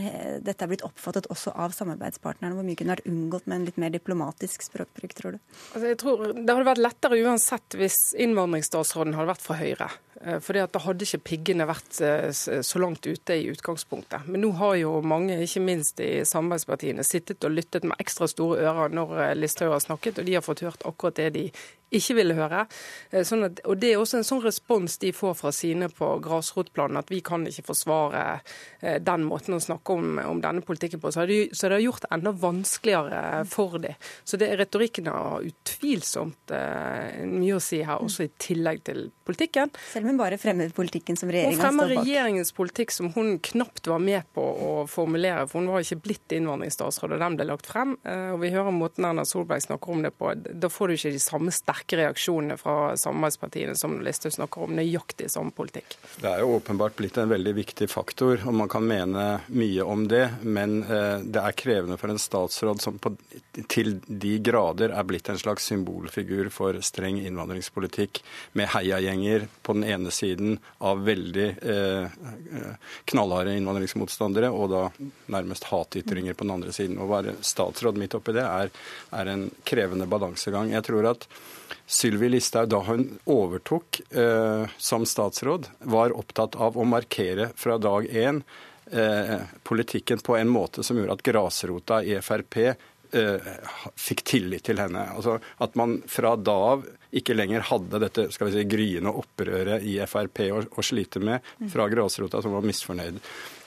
[0.46, 2.56] dette er blitt oppfattet også av samarbeidspartnerne?
[2.58, 5.42] Hvor mye kunne vært unngått med en litt mer diplomatisk språkbruk, tror du?
[5.74, 9.90] Altså, jeg tror Det hadde vært lettere uansett hvis innvandringsstatsråden hadde vært fra Høyre.
[10.20, 14.28] For fordi at Da hadde ikke piggene vært eh, så langt ute i utgangspunktet.
[14.28, 18.60] Men nå har jo mange, ikke minst i samarbeidspartiene, sittet og lyttet med ekstra store
[18.68, 21.52] ører når eh, Listhaug har snakket, og de har fått hørt akkurat det de
[21.96, 22.66] ikke ville høre.
[23.10, 26.12] Eh, sånn at, og Det er også en sånn respons de får fra sine på
[26.24, 28.24] grasrotplanen, at vi kan ikke forsvare
[28.82, 31.12] eh, den måten å snakke om, om denne politikken på.
[31.14, 33.98] Så, de, så det har gjort det enda vanskeligere for dem.
[34.24, 39.72] Så det, retorikken har utvilsomt uh, mye å si her, også i tillegg til politikken.
[39.92, 41.72] Selv om hun bare fremmer politikken som regjeringen står bak?
[41.72, 45.86] Hun fremmer regjeringens politikk som hun knapt var med på å formulere, for hun var
[45.86, 47.96] ikke blitt innvandringsstatsråd da den ble lagt frem.
[48.04, 50.34] Og vi hører måten Erna Solberg snakker om det på.
[50.36, 54.76] Da får du ikke de samme sterke sterke reaksjonene fra samarbeidspartiene som Listhaug snakker om,
[54.76, 55.98] nøyaktig som politikk.
[56.20, 60.08] Det er jo åpenbart blitt en veldig viktig faktor, og man kan mene mye om
[60.08, 60.26] det.
[60.44, 63.14] Men eh, det er krevende for en statsråd som på,
[63.72, 68.22] til de grader er blitt en slags symbolfigur for streng innvandringspolitikk,
[68.54, 72.20] med heiagjenger på den ene siden av veldig eh,
[73.10, 74.84] knallharde innvandringsmotstandere, og da
[75.32, 77.00] nærmest hatytringer på den andre siden.
[77.00, 78.74] Å være statsråd midt oppi det er,
[79.16, 80.74] er en krevende balansegang.
[80.74, 81.28] Jeg tror at
[81.86, 88.08] Sylvi Listhaug, da hun overtok eh, som statsråd, var opptatt av å markere fra dag
[88.10, 88.44] én
[88.92, 93.52] eh, politikken på en måte som gjorde at grasrota i Frp eh,
[93.96, 95.10] fikk tillit til henne.
[95.16, 99.86] Altså At man fra da av ikke lenger hadde dette skal vi si, gryende opprøret
[99.86, 103.18] i Frp å, å slite med fra grasrota, som var misfornøyd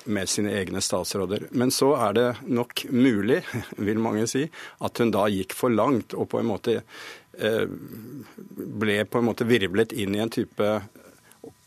[0.04, 1.48] med sine egne statsråder.
[1.50, 3.42] Men så er det nok mulig,
[3.86, 4.46] vil mange si,
[4.82, 6.80] at hun da gikk for langt og på en måte
[7.32, 10.66] ble på en måte virvlet inn i en type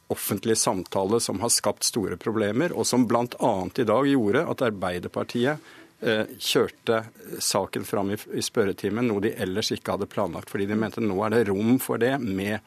[0.08, 3.54] offentlig samtale som har skapt store problemer, og som bl.a.
[3.76, 7.02] i dag gjorde at Arbeiderpartiet eh, kjørte
[7.42, 10.52] saken fram i spørretimen, noe de ellers ikke hadde planlagt.
[10.54, 12.60] Fordi de mente nå er det rom for det med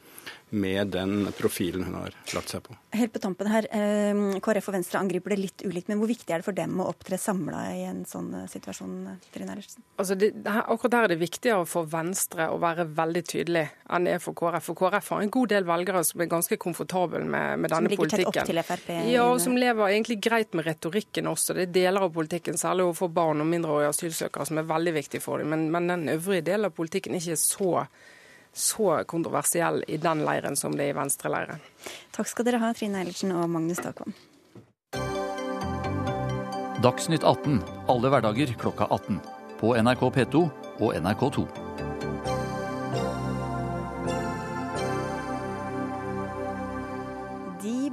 [0.49, 2.75] med den profilen hun har lagt seg på.
[2.97, 6.33] Helt på tampen her, eh, KrF og Venstre angriper det litt ulikt, men hvor viktig
[6.33, 8.95] er det for dem å opptre samla i en sånn eh, situasjon?
[9.33, 9.85] Trine Eilertsen?
[10.01, 14.17] Altså det, akkurat der er det viktigere for Venstre å være veldig tydelig enn det
[14.17, 14.71] er for KrF.
[14.71, 18.09] For KrF har en god del velgere som er ganske komfortable med, med denne politikken.
[18.09, 18.91] Som ligger tett opp til Frp?
[19.13, 21.57] Ja, og som lever egentlig greit med retorikken også.
[21.57, 25.21] Det er deler av politikken, særlig overfor barn og mindreårige asylsøkere, som er veldig viktig
[25.21, 25.53] for dem.
[25.53, 27.73] Men, men den øvrige delen av politikken er ikke så
[28.53, 31.61] så kontroversiell i den leiren som det er i venstreleiren.
[32.15, 34.15] Takk skal dere ha, Trine Eilertsen og Magnus Takvam.
[36.83, 37.59] Dagsnytt 18
[37.91, 39.19] alle hverdager klokka 18.
[39.59, 40.45] På NRK P2
[40.79, 41.68] og NRK2.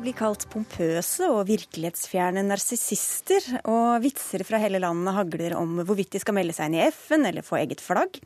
[0.07, 6.21] Blir kalt pompøse og virkelighetsfjerne narsissister, og vitser fra hele landet hagler om hvorvidt de
[6.23, 8.21] skal melde seg inn i FN eller få eget flagg.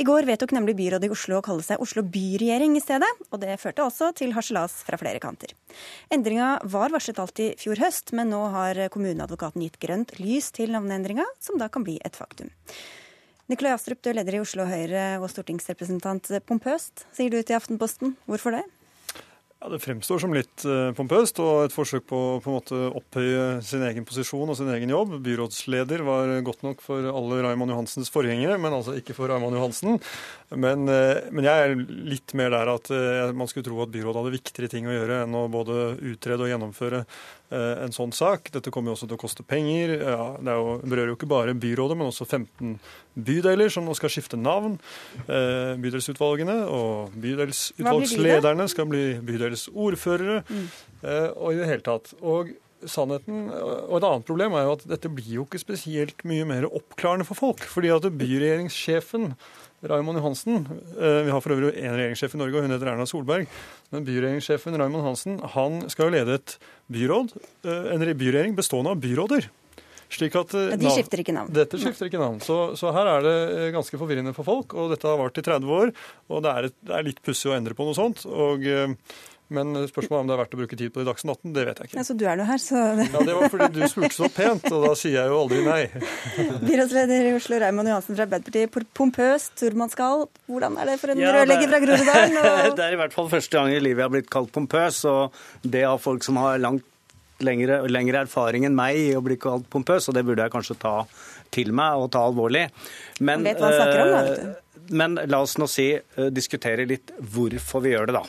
[0.00, 3.42] I går vedtok nemlig byrådet i Oslo å kalle seg Oslo byregjering i stedet, og
[3.42, 5.52] det førte også til harselas fra flere kanter.
[6.14, 10.72] Endringa var varslet alt i fjor høst, men nå har kommuneadvokaten gitt grønt lys til
[10.72, 12.48] navneendringa, som da kan bli et faktum.
[13.52, 16.32] Nikolai Astrup, du er leder i Oslo Høyre og stortingsrepresentant.
[16.48, 18.16] Pompøst, sier du til Aftenposten.
[18.26, 18.64] Hvorfor det?
[19.56, 22.80] Ja, Det fremstår som litt eh, pompøst og et forsøk på å på en måte
[22.98, 25.14] opphøye sin egen posisjon og sin egen jobb.
[25.24, 29.96] Byrådsleder var godt nok for alle Raymond Johansens forgjengere, men altså ikke for Raymond Johansen.
[30.52, 31.74] Men, eh, men, jeg er
[32.12, 35.22] litt mer der at eh, man skulle tro at byrådet hadde viktigere ting å gjøre
[35.24, 37.06] enn å både utrede og gjennomføre
[37.50, 38.50] en sånn sak.
[38.54, 39.92] Dette kommer jo også til å koste penger.
[40.00, 42.76] Ja, det jo, berører jo ikke bare byrådet, men også 15
[43.26, 44.76] bydeler som nå skal skifte navn.
[45.26, 50.68] Bydelsutvalgene og bydelsutvalgslederne skal bli bydelsordførere mm.
[51.06, 52.14] Eh, og i det hele tatt.
[52.24, 52.54] Og
[52.86, 56.66] sannheten, og Et annet problem er jo at dette blir jo ikke spesielt mye mer
[56.68, 57.62] oppklarende for folk.
[57.62, 59.34] fordi at byregjeringssjefen
[59.84, 60.64] Raymond Johansen
[60.96, 63.46] eh, Vi har for øvrig én regjeringssjef i Norge, og hun heter Erna Solberg.
[63.92, 66.56] Men byregjeringssjefen Raymond Hansen han skal jo lede et
[66.92, 67.36] byråd,
[67.66, 69.48] eh, en byregjering bestående av byråder.
[70.06, 71.50] Slik at, ja, de skifter ikke navn.
[71.50, 72.38] Dette skifter ikke navn.
[72.38, 74.76] Så, så, her er det ganske forvirrende for folk.
[74.78, 75.90] Og dette har vart i 30 år,
[76.30, 78.22] og det er, et, det er litt pussig å endre på noe sånt.
[78.30, 78.62] og
[79.48, 81.64] men spørsmålet om det er verdt å bruke tid på det i Dagsnytt 18, det
[81.68, 81.98] vet jeg ikke.
[82.00, 84.66] Ja, Så du er nå her, så Ja, Det var fordi du spurte så pent,
[84.72, 85.82] og da sier jeg jo aldri nei.
[86.68, 88.90] Byrådsleder i Oslo, Raymond Johansen fra Arbeiderpartiet.
[88.96, 90.26] Pompøst, turmannsgal.
[90.50, 92.36] Hvordan er det for en ja, rørlegger fra Groruddalen?
[92.42, 92.74] Og...
[92.80, 95.38] Det er i hvert fall første gang i livet jeg har blitt kalt pompøs, og
[95.62, 96.84] det av folk som har langt
[97.44, 100.78] lengre, lengre erfaring enn meg i å bli kalt pompøs, og det burde jeg kanskje
[100.82, 100.96] ta
[101.54, 102.66] til meg og ta alvorlig.
[103.20, 104.90] Men, vet hva han snakker om, da, vet du.
[104.96, 108.24] men la oss nå si, uh, diskutere litt hvorfor vi gjør det, da.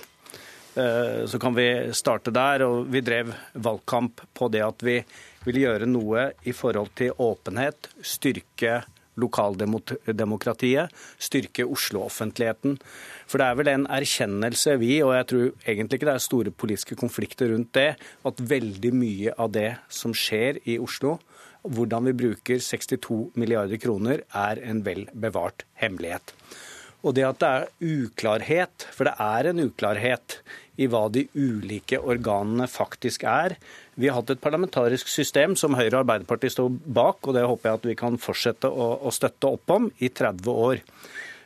[0.77, 2.61] Eh, så kan vi starte der.
[2.61, 4.99] og Vi drev valgkamp på det at vi
[5.47, 8.83] vil gjøre noe i forhold til åpenhet, styrke
[9.17, 12.75] lokaldemokratiet, styrke Oslo-offentligheten.
[13.25, 16.53] For det er vel en erkjennelse vi, og jeg tror egentlig ikke det er store
[16.53, 21.15] politiske konflikter rundt det, at veldig mye av det som skjer i Oslo,
[21.65, 26.35] hvordan vi bruker 62 milliarder kroner, er en vel bevart hemmelighet.
[27.05, 30.39] Og det at det er uklarhet, for det er en uklarhet
[30.77, 33.57] i hva de ulike organene faktisk er.
[33.97, 37.69] Vi har hatt et parlamentarisk system som Høyre og Arbeiderpartiet står bak, og det håper
[37.69, 40.83] jeg at vi kan fortsette å, å støtte opp om i 30 år.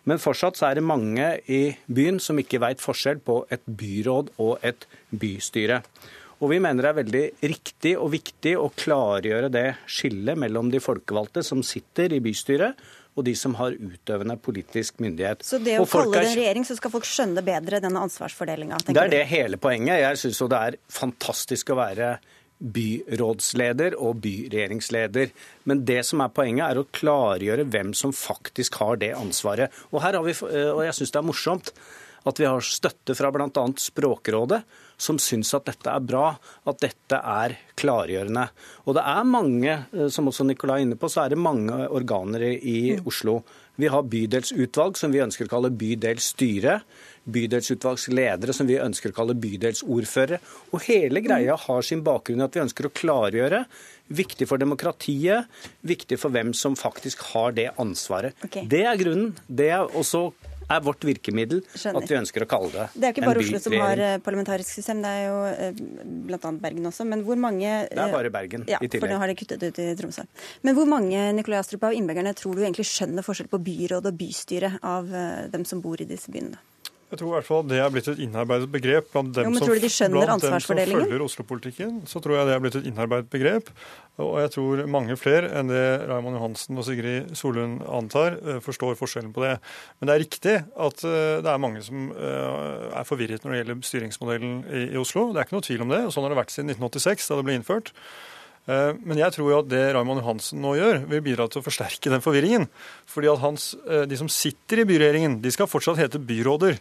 [0.10, 4.65] Men fortsatt er det mange i byen som ikke veit forskjell på et byråd og
[4.65, 5.84] et bystyre.
[6.41, 10.82] Og vi mener det er veldig riktig og viktig å klargjøre det skillet mellom de
[10.82, 12.80] folkevalgte som sitter i bystyret,
[13.15, 15.43] og de som har utøvende politisk myndighet.
[15.43, 18.80] Så det å kalle det en regjering, så skal folk skjønne bedre denne ansvarsfordelinga?
[18.88, 20.00] Det er det hele poenget.
[20.00, 22.13] Jeg syns jo det er fantastisk å være
[22.62, 25.34] byrådsleder og byregjeringsleder.
[25.69, 29.74] Men det som er poenget, er å klargjøre hvem som faktisk har det ansvaret.
[29.91, 31.74] Og, her har vi, og jeg syns det er morsomt
[32.30, 33.65] at vi har støtte fra bl.a.
[33.82, 34.62] Språkrådet,
[35.02, 36.28] som syns at dette er bra,
[36.70, 38.46] at dette er klargjørende.
[38.86, 41.88] Og det er mange, eh, som også Nikolai er inne på, så er det mange
[41.90, 43.08] organer i mm.
[43.10, 43.42] Oslo.
[43.82, 46.82] Vi har bydelsutvalg, som vi ønsker å kalle bydelsstyre.
[47.32, 50.42] Bydelsutvalgsledere, som vi ønsker å kalle bydelsordførere.
[50.76, 51.66] Og hele greia mm.
[51.66, 53.64] har sin bakgrunn i at vi ønsker å klargjøre.
[54.22, 55.50] Viktig for demokratiet,
[55.88, 58.38] viktig for hvem som faktisk har det ansvaret.
[58.46, 58.68] Okay.
[58.70, 59.34] Det er grunnen.
[59.48, 60.28] Det er også
[60.75, 62.01] er vårt virkemiddel Skjønner.
[62.01, 64.79] at vi ønsker å kalle det Det er ikke bare Oslo som har eh, parlamentarisk
[64.79, 65.84] system, det er jo eh,
[66.29, 66.51] bl.a.
[66.63, 67.07] Bergen også.
[67.07, 69.05] Men hvor mange Det er bare Bergen ja, i tillegg.
[69.05, 70.25] For nå har de kuttet ut i Tromsø.
[70.67, 74.19] Men hvor mange Nikolai Astrup, av innbyggerne tror du egentlig skjønner forskjell på byråd og
[74.19, 76.60] bystyre av eh, dem som bor i disse byene?
[77.12, 79.67] Jeg tror i hvert fall det er blitt et innarbeidet begrep blant dem, jo, som,
[79.67, 81.97] de blant dem som følger Oslo-politikken.
[82.08, 83.71] Så tror jeg det er blitt et innarbeidet begrep.
[84.21, 88.95] Og jeg tror mange flere enn det Raymond Johansen og Sigrid Solund antar, eh, forstår
[89.00, 89.58] forskjellen på det.
[90.00, 90.56] Men det er riktig
[90.88, 94.58] at eh, det er mange som eh, er forvirret når det gjelder styringsmodellen
[94.95, 95.30] i Oslo.
[95.32, 96.04] Det er ikke noe tvil om det.
[96.08, 97.91] og Sånn har det vært siden 1986, da det ble innført.
[98.69, 102.12] Men jeg tror jo at det Raymond Johansen nå gjør, vil bidra til å forsterke
[102.13, 102.67] den forvirringen.
[103.10, 103.71] Fordi at hans,
[104.08, 106.78] De som sitter i byregjeringen, de skal fortsatt hete byråder.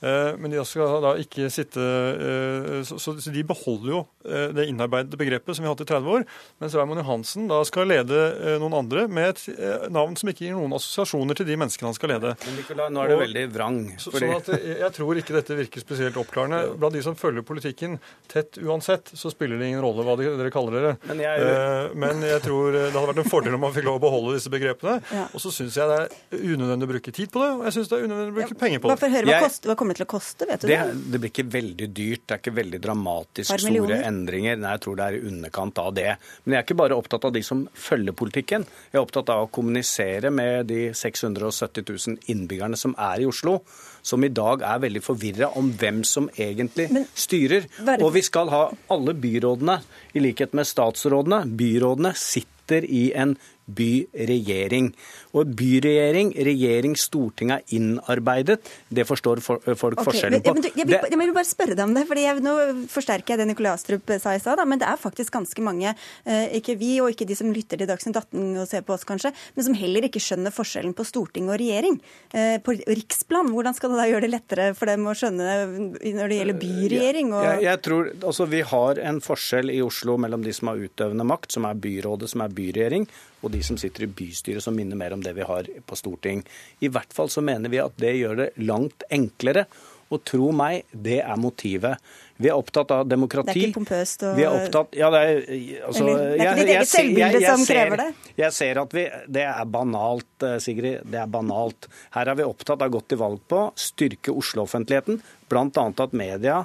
[0.00, 5.16] Eh, men de skal da ikke sitte eh, Så de beholder jo eh, det innarbeidede
[5.16, 6.26] begrepet som vi har hatt i 30 år,
[6.60, 8.18] mens Raymond Johansen da skal lede
[8.60, 12.12] noen andre med et navn som ikke gir noen assosiasjoner til de menneskene han skal
[12.12, 12.34] lede.
[12.44, 13.78] Men Nicolai, nå er det veldig vrang.
[14.02, 14.20] Fordi...
[14.20, 16.76] Sånn at Jeg tror ikke dette virker spesielt oppklarende.
[16.76, 17.96] Blant de som følger politikken
[18.30, 20.92] tett uansett, så spiller det ingen rolle hva dere kaller dere.
[21.08, 24.04] Men jeg, Men jeg tror det hadde vært en fordel om man fikk lov å
[24.06, 24.98] beholde disse begrepene.
[25.14, 25.26] Ja.
[25.32, 27.92] Og så syns jeg det er unødvendig å bruke tid på det, og jeg syns
[27.92, 28.60] det er unødvendig å bruke ja.
[28.64, 29.12] penger på det.
[29.16, 30.46] Høre, hva, kost, hva kommer til å koste?
[30.50, 30.76] vet du det?
[30.82, 34.58] Det, det blir ikke veldig dyrt, det er ikke veldig dramatisk store endringer.
[34.58, 36.08] Nei, jeg tror det er i underkant av det.
[36.44, 38.66] Men jeg er ikke bare opptatt av de som følger politikken.
[38.90, 43.60] Jeg er opptatt av å kommunisere med de 670 000 innbyggerne som er i Oslo.
[44.06, 47.66] Som i dag er veldig forvirra om hvem som egentlig styrer.
[47.84, 49.80] bare- Og vi skal ha alle byrådene,
[50.14, 51.44] i likhet med statsrådene.
[51.56, 54.90] Byrådene sitter i en byregjering.
[55.36, 60.54] Og byregjering, regjering Stortinget er innarbeidet, det forstår folk okay, forskjellen på.
[60.54, 62.54] men du, jeg, vil, jeg vil bare spørre deg om det, for nå
[62.92, 65.92] forsterker jeg det Nikolai Astrup sa i stad, men det er faktisk ganske mange,
[66.24, 69.06] eh, ikke vi og ikke de som lytter til Dagsnytt 18 og ser på oss
[69.08, 71.98] kanskje, men som heller ikke skjønner forskjellen på storting og regjering.
[72.32, 75.58] Eh, på riksplan, hvordan skal det da gjøre det lettere for dem å skjønne
[76.00, 77.34] når det gjelder byregjering?
[77.36, 77.46] Og...
[77.50, 81.26] Jeg, jeg tror, altså Vi har en forskjell i Oslo mellom de som har utøvende
[81.26, 83.08] makt, som er byrådet, som er byregjering,
[83.44, 86.44] og de som sitter i bystyret, som minner mer om det vi har på storting.
[86.80, 89.66] I hvert fall så mener vi at det gjør det langt enklere.
[90.06, 91.98] Og tro meg, det er motivet.
[92.38, 93.54] Vi er opptatt av demokrati.
[93.54, 96.52] Det er ikke pompøst og- Vi er opptatt, ja, det er, altså, Eller, det er
[96.52, 98.14] ikke ditt eget selvbilde som krever det.
[98.36, 101.10] Jeg ser at vi, Det er banalt, eh, Sigrid.
[101.10, 101.88] Det er banalt.
[102.12, 105.20] Her er vi opptatt av gått til valg på styrke Oslo-offentligheten.
[105.48, 105.92] Bl.a.
[105.98, 106.64] at media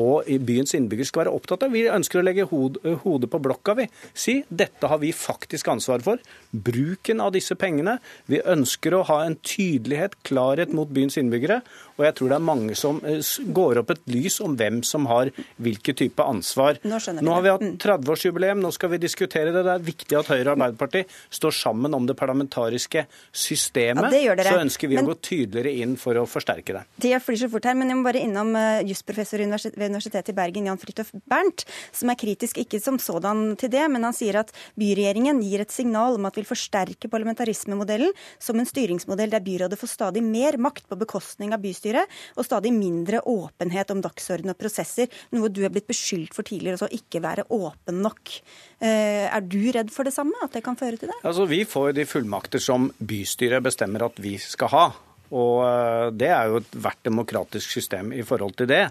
[0.00, 1.74] og byens innbyggere skal være opptatt av.
[1.74, 3.74] Vi ønsker å legge eh, hodet på blokka.
[3.76, 3.86] vi.
[4.14, 6.22] Si dette har vi faktisk ansvar for.
[6.50, 7.98] Bruken av disse pengene.
[8.26, 11.60] Vi ønsker å ha en tydelighet, klarhet mot byens innbyggere.
[12.00, 13.20] Og jeg tror det er mange som eh,
[13.60, 16.80] går opp et lys om hvem som har hvilke type ansvar.
[16.88, 19.64] Nå Nå har vi hatt 30-årsjubileum, nå skal vi diskutere det.
[19.66, 24.14] Det er viktig at Høyre og Arbeiderpartiet står sammen om det parlamentariske systemet.
[24.16, 24.36] Ja.
[24.46, 26.84] Så ønsker vi Men- å gå tydeligere inn for å forsterke det.
[27.00, 30.32] Tida flyr så fort her, men jeg må bare innom uh, jusprofessor universitet, ved Universitetet
[30.32, 34.16] i Bergen, Jan Fridtjof Bernt, som er kritisk ikke som sådan til det, men han
[34.16, 39.40] sier at byregjeringen gir et signal om at vil forsterke parlamentarismemodellen som en styringsmodell der
[39.44, 41.89] byrådet får stadig mer makt på bekostning av bystyret,
[42.36, 46.78] og stadig mindre åpenhet om dagsorden og prosesser, noe du er blitt beskyldt for tidligere,
[46.78, 48.34] altså ikke være åpen nok.
[48.80, 51.18] Eh, er du redd for det samme, at det kan føre til det?
[51.24, 54.86] Altså, Vi får de fullmakter som bystyret bestemmer at vi skal ha.
[55.30, 58.86] Og eh, det er jo ethvert demokratisk system i forhold til det.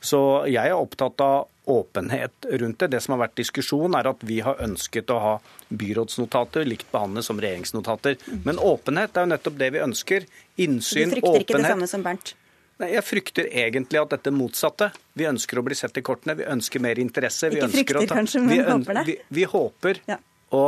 [0.00, 2.88] Så jeg er opptatt av åpenhet rundt det.
[2.94, 5.34] Det som har vært diskusjon, er at vi har ønsket å ha
[5.68, 8.18] byrådsnotater likt behandlet som regjeringsnotater.
[8.46, 10.26] Men åpenhet er jo nettopp det vi ønsker.
[10.26, 11.18] Du Innsyn, åpenhet.
[11.18, 11.74] ikke det åpenhet.
[11.74, 12.34] samme som Bernt?
[12.80, 14.90] Nei, Jeg frykter egentlig at dette motsatte.
[15.18, 17.50] Vi ønsker å bli sett i kortene, vi ønsker mer interesse.
[17.52, 19.04] Vi Ikke frykter kanskje, men vi, håper det.
[19.10, 20.16] Vi, vi håper Ja.
[20.56, 20.64] å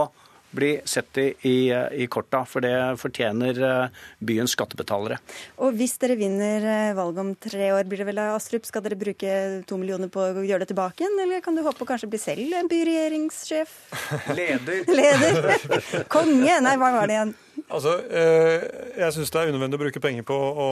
[0.53, 5.17] bli sett i, i, i korta, for det fortjener eh, byens skattebetalere.
[5.65, 8.85] Og hvis dere vinner eh, valget om tre år, blir det vel av Astrup, skal
[8.85, 9.33] dere bruke
[9.65, 12.21] to millioner på å gjøre det tilbake igjen, eller kan du håpe å kanskje bli
[12.21, 13.73] selv en byregjeringssjef?
[14.39, 14.85] Leder.
[14.93, 15.49] Leder?
[16.13, 16.61] Konge?
[16.69, 17.33] Nei, hva var det igjen?
[17.73, 18.63] Altså, eh,
[18.99, 20.69] Jeg syns det er unødvendig å bruke penger på å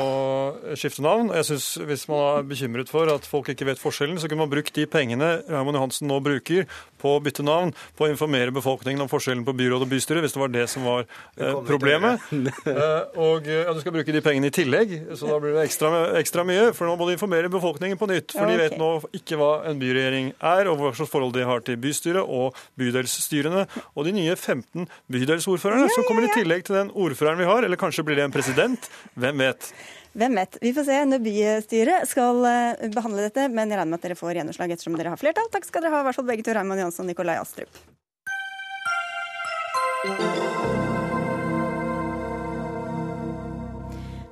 [0.76, 1.30] skifte navn.
[1.34, 4.52] Jeg synes Hvis man er bekymret for at folk ikke vet forskjellen, så kunne man
[4.52, 6.66] brukt de pengene Raymond Johansen nå bruker
[7.00, 10.34] på å bytte navn, på å informere befolkningen om forskjellen på byråd og bystyre, hvis
[10.36, 11.06] det var det som var
[11.38, 12.20] eh, problemet.
[12.70, 15.88] Eh, og ja, du skal bruke de pengene i tillegg, så da blir det ekstra,
[16.20, 16.70] ekstra mye.
[16.76, 18.34] For nå må du informere befolkningen på nytt.
[18.36, 21.64] For de vet nå ikke hva en byregjering er, og hva slags forhold de har
[21.66, 23.64] til bystyret og bydelsstyrene.
[23.94, 27.66] Og de nye 15 bydelsordførerne som kommer i tillegg til den ordføreren vi har.
[27.66, 28.90] Eller kanskje blir det en president.
[29.14, 29.72] Hvem vet?
[30.12, 30.58] Hvem vet.
[30.62, 34.18] Vi får se når bystyret skal eh, behandle dette, men jeg regner med at dere
[34.18, 35.50] får gjennomslag ettersom dere har flertall.
[35.54, 37.70] Takk skal dere ha, i hvert fall begge to, Raymond Jansson og Nikolai Astrup.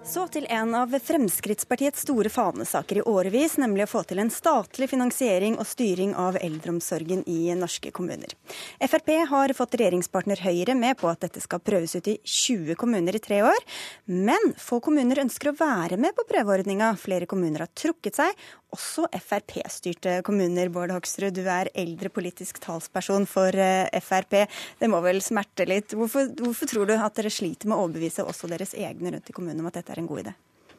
[0.09, 4.87] Så til en av Fremskrittspartiets store fanesaker i årevis, nemlig å få til en statlig
[4.89, 8.33] finansiering og styring av eldreomsorgen i norske kommuner.
[8.81, 13.19] Frp har fått regjeringspartner Høyre med på at dette skal prøves ut i 20 kommuner
[13.19, 13.69] i tre år.
[14.09, 16.95] Men få kommuner ønsker å være med på prøveordninga.
[16.97, 20.71] Flere kommuner har trukket seg, også Frp-styrte kommuner.
[20.73, 24.45] Bård Hoksrud, du er eldre politisk talsperson for eh, Frp.
[24.81, 25.95] Det må vel smerte litt.
[25.97, 29.37] Hvorfor, hvorfor tror du at dere sliter med å overbevise også deres egne rundt i
[29.37, 30.37] kommunene om at dette er en god idé?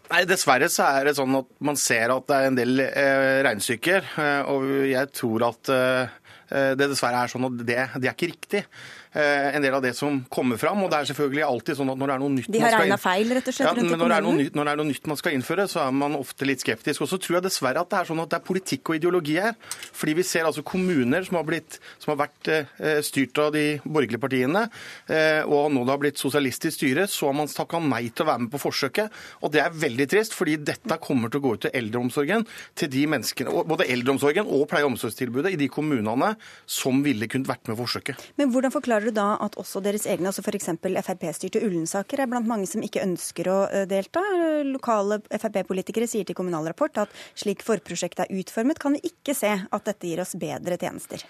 [0.09, 3.41] Nei, Dessverre så er det sånn at man ser at det er en del eh,
[3.45, 4.07] regnestykker.
[4.17, 6.15] Eh, og jeg tror at eh,
[6.49, 8.63] det dessverre er sånn at det, det er ikke riktig.
[9.09, 10.83] Eh, en del av det som kommer fram.
[10.85, 12.75] Og det er selvfølgelig alltid sånn at når det er noe nytt De har man
[12.75, 14.89] skal regna feil, rett og slett, ja, men når det, nytt, når det er noe
[14.91, 17.01] nytt man skal innføre, så er man ofte litt skeptisk.
[17.01, 19.39] Og så tror jeg dessverre at det er sånn at det er politikk og ideologi
[19.41, 19.57] her.
[19.97, 23.63] Fordi vi ser altså kommuner som har, blitt, som har vært eh, styrt av de
[23.81, 24.67] borgerlige partiene,
[25.09, 28.29] eh, og nå det har blitt sosialistisk styre, så har man takka nei til å
[28.29, 29.17] være med på forsøket.
[29.41, 32.45] Og det er veldig trist, fordi dette kommer til å gå ut til eldreomsorgen,
[32.77, 36.35] til de menneskene, både eldreomsorgen og pleie- og omsorgstilbudet i de kommunene
[36.69, 38.29] som ville kunnet vært med forsøket.
[38.37, 40.71] Men hvordan forklarer du da at også deres egne, altså f.eks.
[41.05, 44.23] Frp-styrte Ullensaker, er blant mange som ikke ønsker å eh, delta?
[44.67, 49.51] Lokale Frp-politikere sier til Kommunal Rapport at slik forprosjektet er utformet, kan vi ikke se
[49.61, 51.25] at dette gir oss bedre tjenester.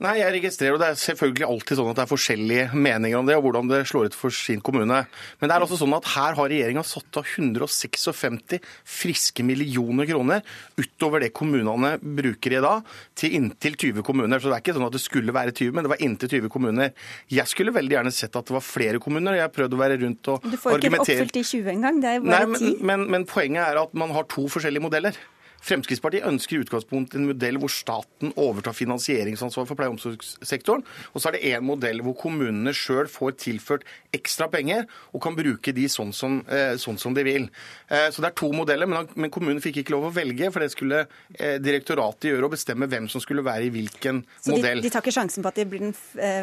[0.00, 3.26] Nei, jeg registrerer, og Det er selvfølgelig alltid sånn at det er forskjellige meninger om
[3.28, 5.02] det, og hvordan det slår ut for sin kommune.
[5.40, 8.56] Men det er altså sånn at her har regjeringa satt av 156
[8.88, 10.40] friske millioner kroner
[10.80, 14.40] utover det kommunene bruker i dag, til inntil 20 kommuner.
[14.40, 16.54] Så det er ikke sånn at det skulle være 20, men det var inntil 20
[16.54, 16.94] kommuner.
[17.28, 19.36] Jeg skulle veldig gjerne sett at det var flere kommuner.
[19.36, 20.56] Jeg har prøvd å være rundt og argumentere.
[20.56, 22.56] Du får ikke oppfylt de 20 engang, det er jo bare 10.
[22.56, 25.20] Nei, men, men, men poenget er at man har to forskjellige modeller.
[25.60, 30.84] Fremskrittspartiet ønsker i utgangspunktet en modell hvor staten overtar finansieringsansvar for pleie- og omsorgssektoren.
[31.12, 33.84] Og så er det en modell hvor kommunene sjøl får tilført
[34.16, 37.48] ekstra penger og kan bruke de sånn som, eh, sånn som de vil.
[37.90, 40.72] Eh, så det er to modeller, men, kommunen fikk ikke lov å velge, for det
[40.72, 41.06] skulle
[41.38, 44.80] eh, direktoratet gjøre og bestemme hvem som skulle være i hvilken Så de, modell.
[44.80, 45.94] de tar ikke sjansen på at de blir den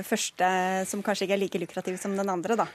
[0.06, 0.48] første
[0.88, 2.68] som kanskje ikke er like lukrativ som den andre, da?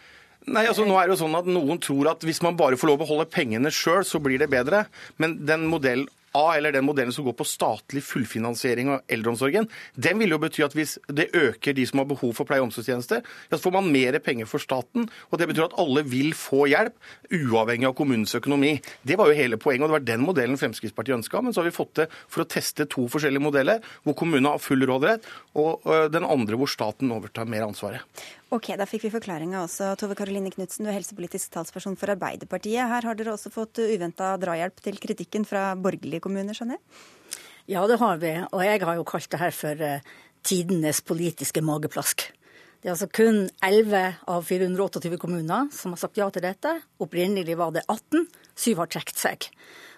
[0.51, 2.91] Nei, altså nå er det jo sånn at Noen tror at hvis man bare får
[2.91, 4.87] lov å holde pengene sjøl, så blir det bedre.
[5.23, 10.21] Men den modell A, eller den modellen som går på statlig fullfinansiering av eldreomsorgen, den
[10.23, 13.23] vil jo bety at hvis det øker de som har behov for pleie- og omsorgstjenester,
[13.51, 15.09] så får man mer penger for staten.
[15.31, 16.97] Og det betyr at alle vil få hjelp,
[17.33, 18.75] uavhengig av kommunens økonomi.
[19.05, 21.43] Det var jo hele poenget, og det var den modellen Fremskrittspartiet ønska.
[21.45, 24.63] Men så har vi fått det for å teste to forskjellige modeller, hvor kommunene har
[24.63, 25.27] full råderett,
[25.59, 28.05] og øh, den andre hvor staten overtar mer ansvaret.
[28.53, 29.95] Ok, Da fikk vi forklaringa også.
[29.97, 32.85] Tove Karoline Knutsen, du er helsepolitisk talsperson for Arbeiderpartiet.
[32.85, 37.39] Her har dere også fått uventa drahjelp til kritikken fra borgerlige kommuner, skjønner jeg?
[37.73, 38.35] Ja, det har vi.
[38.51, 40.05] Og jeg har jo kalt det her for uh,
[40.45, 42.27] tidenes politiske mageplask.
[42.83, 46.75] Det er altså kun 11 av 428 kommuner som har sagt ja til dette.
[47.01, 48.27] Opprinnelig var det 18.
[48.53, 49.49] Syv har trukket seg.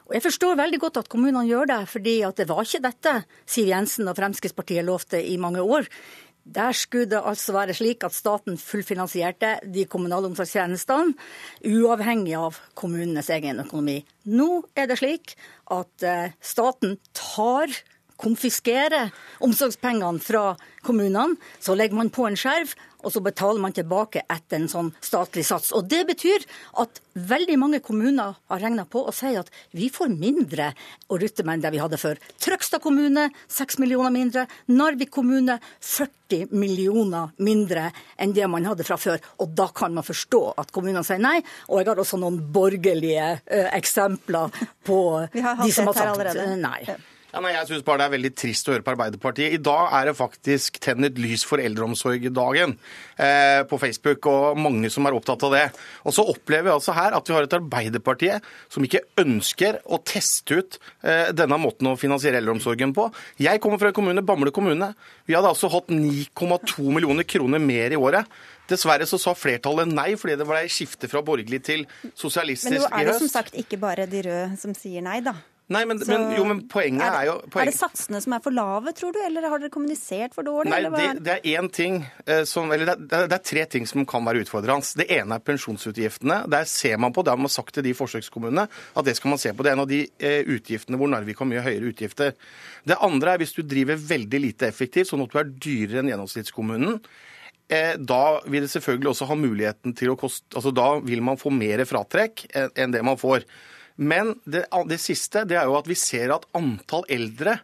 [0.04, 3.14] Og Jeg forstår veldig godt at kommunene gjør det, fordi at det var ikke dette
[3.48, 5.88] Siv Jensen og Fremskrittspartiet lovte i mange år.
[6.44, 11.14] Der skulle det altså være slik at staten fullfinansierte de kommunale omsorgstjenestene,
[11.64, 14.02] uavhengig av kommunenes egen økonomi.
[14.28, 15.34] Nå er det slik
[15.72, 17.72] at eh, staten tar
[18.20, 19.10] konfiskerer
[19.44, 21.38] omsorgspengene fra kommunene.
[21.60, 25.44] Så legger man på en skjerv, og så betaler man tilbake etter en sånn statlig
[25.46, 25.72] sats.
[25.76, 26.44] Og Det betyr
[26.82, 30.72] at veldig mange kommuner har regna på og sier at vi får mindre
[31.08, 32.18] å rutte med enn det vi hadde før.
[32.42, 34.46] Trøgstad kommune 6 millioner mindre.
[34.72, 39.22] Narvik kommune 40 millioner mindre enn det man hadde fra før.
[39.44, 41.38] Og da kan man forstå at kommunene sier nei.
[41.68, 45.00] Og jeg har også noen borgerlige eh, eksempler på
[45.34, 46.80] de som har sagt eh, nei.
[47.34, 49.56] Ja, nei, jeg synes bare det er veldig trist å høre på Arbeiderpartiet.
[49.56, 52.76] I dag er det faktisk Tenn et lys for eldreomsorg-dagen
[53.18, 55.64] eh, på Facebook, og mange som er opptatt av det.
[56.06, 59.98] Og så opplever vi altså her at vi har et Arbeiderpartiet som ikke ønsker å
[60.06, 63.08] teste ut eh, denne måten å finansiere eldreomsorgen på.
[63.42, 64.92] Jeg kommer fra en kommune, Bamble kommune.
[65.26, 68.30] Vi hadde altså hatt 9,2 millioner kroner mer i året.
[68.70, 71.82] Dessverre så sa flertallet nei, fordi det ble skifte fra borgerlig til
[72.14, 72.94] sosialistisk i høst.
[72.94, 75.34] Men nå er det som sagt ikke bare de røde som sier nei, da.
[75.72, 77.62] Nei, men, Så men, jo, men poenget er, er, jo poenget.
[77.62, 80.68] er det satsene som er for lave, tror du, eller har dere kommunisert for dårlig?
[80.74, 81.36] Nei, det, det?
[81.38, 84.42] er én ting eh, som Eller det er, det er tre ting som kan være
[84.44, 84.84] utfordrende.
[85.00, 86.42] Det ene er pensjonsutgiftene.
[86.52, 89.40] Der ser man på, det har man sagt til de forsøkskommunene, at det skal man
[89.40, 89.64] se på.
[89.64, 92.36] Det er en av de eh, utgiftene hvor Narvik har mye høyere utgifter.
[92.84, 96.12] Det andre er hvis du driver veldig lite effektivt, sånn at du er dyrere enn
[96.12, 97.00] gjennomsnittskommunen.
[97.72, 101.40] Eh, da vil det selvfølgelig også ha muligheten til å koste Altså da vil man
[101.40, 103.48] få mer fratrekk enn det man får.
[103.96, 107.58] Men det, det siste det er jo at vi ser at antall eldre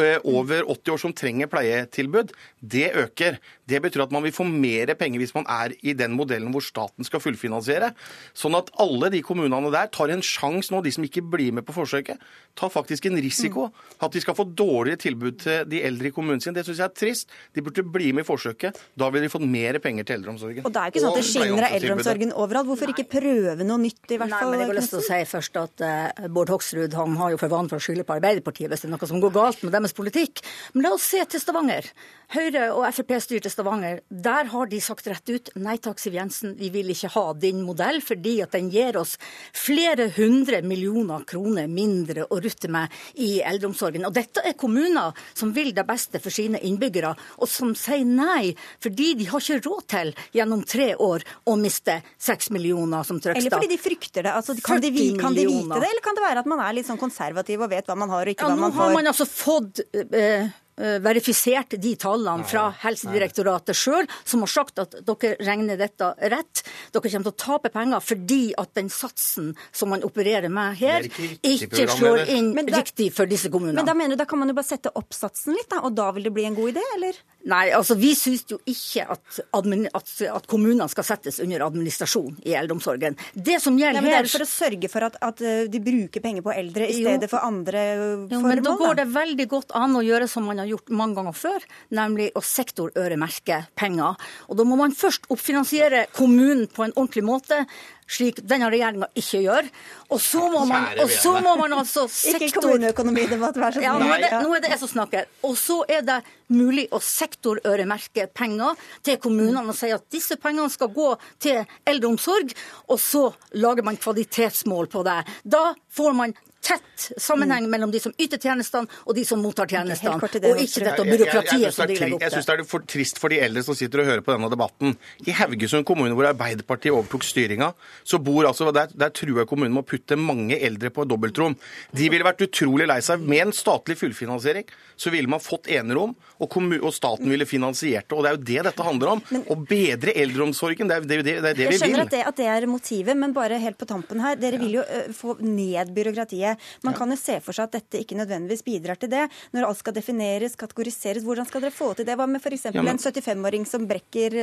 [0.00, 3.38] eh, over 80 år som trenger pleietilbud, det øker.
[3.70, 6.64] Det betyr at man vil få mer penger hvis man er i den modellen hvor
[6.64, 7.92] staten skal fullfinansiere.
[8.34, 11.66] Sånn at alle de kommunene der tar en sjanse nå, de som ikke blir med
[11.66, 12.20] på forsøket,
[12.58, 13.68] tar faktisk en risiko.
[14.02, 16.56] At de skal få dårligere tilbud til de eldre i kommunen sin.
[16.56, 17.30] Det syns jeg er trist.
[17.54, 18.80] De burde bli med i forsøket.
[18.98, 20.66] Da ville de fått mer penger til eldreomsorgen.
[20.66, 22.70] Og det er jo ikke sånn at det skinner av eldreomsorgen overalt.
[22.72, 24.52] Hvorfor ikke prøve noe nytt, i hvert Nei, fall?
[24.52, 27.40] men jeg har lyst til å si først at uh, Bård Hoksrud han har jo
[27.40, 29.74] for vane for å skylde på Arbeiderpartiet hvis det er noe som går galt med
[29.74, 30.42] deres politikk.
[30.74, 31.88] Men la oss se til Stavanger.
[32.32, 33.12] Høyre og Frp
[33.52, 34.00] Stavanger.
[34.08, 37.62] Der har de sagt rett ut nei takk, Siv Jensen, vi vil ikke ha din
[37.66, 39.16] modell fordi at den gir oss
[39.56, 44.06] flere hundre millioner kroner mindre å rutte med i eldreomsorgen.
[44.08, 48.52] Og dette er kommuner som vil det beste for sine innbyggere, og som sier nei
[48.82, 53.40] fordi de har ikke råd til gjennom tre år å miste seks millioner som Trøgstad.
[53.40, 54.32] Eller fordi de frykter det.
[54.32, 54.90] Altså, kan, de,
[55.20, 57.70] kan de vite det, eller kan det være at man er litt sånn konservativ og
[57.72, 61.76] vet hva man har og ikke Ja, hva nå har man altså fått eh, verifisert
[61.82, 66.62] de tallene fra Helsedirektoratet sjøl, som har sagt at dere regner dette rett.
[66.94, 71.06] Dere kommer til å tape penger fordi at den satsen som man opererer med her,
[71.06, 73.76] ikke ikke, slår inn da- riktig for disse kommunene.
[73.82, 75.94] Men da mener du, da kan man jo bare sette opp satsen litt, da, og
[75.94, 77.20] da vil det bli en god idé, eller?
[77.50, 82.52] Nei, altså vi syns jo ikke at, at, at kommunene skal settes under administrasjon i
[82.58, 83.16] eldreomsorgen.
[83.34, 85.80] Det som Ja, gjelder men det er for å sørge for at, at uh, de
[85.82, 87.08] bruker penger på eldre i Jo.
[87.08, 88.28] stedet for andre formål.
[88.36, 91.18] Jo, men da går det veldig godt an å gjøre som man har gjort mange
[91.18, 91.66] ganger før,
[91.98, 94.14] nemlig å sektorøremerke penger.
[94.48, 97.62] Og da må man først oppfinansiere kommunen på en ordentlig måte,
[98.10, 99.68] slik denne regjeringa ikke gjør.
[100.12, 102.66] Og så må man, og så må man altså Ikke sektor...
[102.66, 104.26] kommuneøkonomidebatt, vær så Ja, snill.
[104.28, 104.42] Ja.
[104.44, 105.28] nå er det jeg som snakker.
[105.48, 106.20] Og så er det
[106.52, 111.10] mulig å sektorøremerke penger til kommunene og si at disse pengene skal gå
[111.42, 112.52] til eldreomsorg,
[112.92, 115.20] og så lager man kvalitetsmål på det.
[115.44, 120.14] Da får man tett sammenheng mellom de som yter tjenestene og de som mottar tjenestene,
[120.14, 122.28] og ikke dette Jeg- jeg- jeg byråkratiet som de legger opp til.
[122.28, 124.48] Jeg syns det er for trist for de eldre som sitter og hører på denne
[124.50, 124.96] debatten.
[125.26, 129.72] I Haugesund kommune, hvor Arbeiderpartiet overtok styringa, så bor altså Der, der truer jeg kommunen
[129.74, 131.56] med å putte mange eldre på et dobbeltrom.
[131.92, 133.20] De ville vært utrolig lei seg.
[133.20, 134.64] Med en statlig fullfinansiering
[134.96, 138.16] så ville man fått enerom, og, og staten ville finansiert det.
[138.16, 139.20] Og det er jo det dette handler om.
[139.50, 140.86] Å bedre eldreomsorgen.
[140.88, 142.06] Det er det, jo det, det, er det Jeg vi skjønner vil.
[142.06, 144.36] at det, at det er motivet, men bare helt på tampen her.
[144.36, 144.82] Dere vil jo
[145.12, 146.51] få ned byråkratiet.
[146.84, 149.28] Man kan jo se for seg at dette ikke nødvendigvis bidrar til det.
[149.52, 152.16] Når alt skal defineres, kategoriseres, hvordan skal dere få til det?
[152.18, 152.64] Hva med f.eks.
[152.72, 154.36] Ja, men- en 75-åring som brekker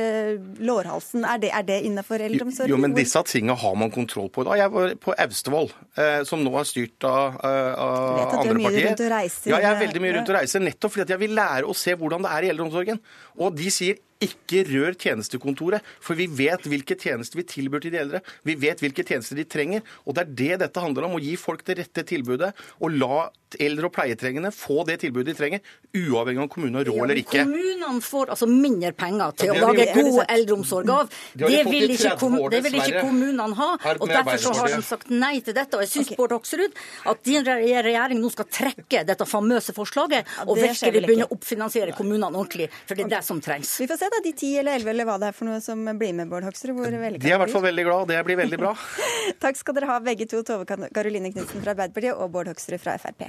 [0.60, 1.24] lårhalsen?
[1.24, 2.70] Er det, er det innenfor eldreomsorgen?
[2.72, 4.44] Jo, men disse tingene har man kontroll på.
[4.48, 8.30] Da jeg var på Austevoll, eh, som nå er styrt av, eh, av vet at
[8.30, 8.86] du er andre mye partier.
[8.88, 10.34] rundt og reiser, Ja, jeg er eh, veldig mye rundt ja.
[10.34, 13.00] og reiser, nettopp fordi at jeg vil lære å se hvordan det er i eldreomsorgen.
[13.38, 18.00] Og de sier ikke rør tjenestekontoret, for vi vet hvilke tjenester vi tilbyr til de
[18.02, 18.22] eldre.
[18.46, 19.84] Vi vet hvilke tjenester de trenger.
[20.04, 22.52] Og det er det dette handler om, å gi folk det rette tilbudet.
[22.80, 23.28] Og la
[23.58, 25.60] eldre og pleietrengende få det tilbudet de trenger,
[25.96, 27.44] uavhengig av om kommunen har råd eller ikke.
[27.44, 31.10] Kommunene får altså mindre penger til Ja, å de lage gjort, god eldreomsorg av.
[31.10, 33.70] Det de Det vil ikke, år, det vil ikke kommunene ha.
[33.96, 35.76] Og Derfor så har de sagt nei til dette.
[35.78, 36.78] Og jeg syns Bård Hoksrud
[37.10, 41.34] at din regjering nå skal trekke dette famøse forslaget og det vel virkelig begynne å
[41.36, 42.70] oppfinansiere kommunene ordentlig.
[42.86, 43.76] For det er det som trengs.
[43.80, 45.84] Vi får se da, de ti eller elleve eller hva det er for noe som
[45.98, 46.74] blir med, Bård Hoksrud.
[46.76, 48.74] Hvor De er i hvert fall veldig glad, og det blir veldig bra.
[49.44, 50.42] Takk skal dere ha, begge to.
[50.46, 53.28] Tove Karoline Knutsen fra Arbeiderpartiet og Bård Hoksrud fra Frp.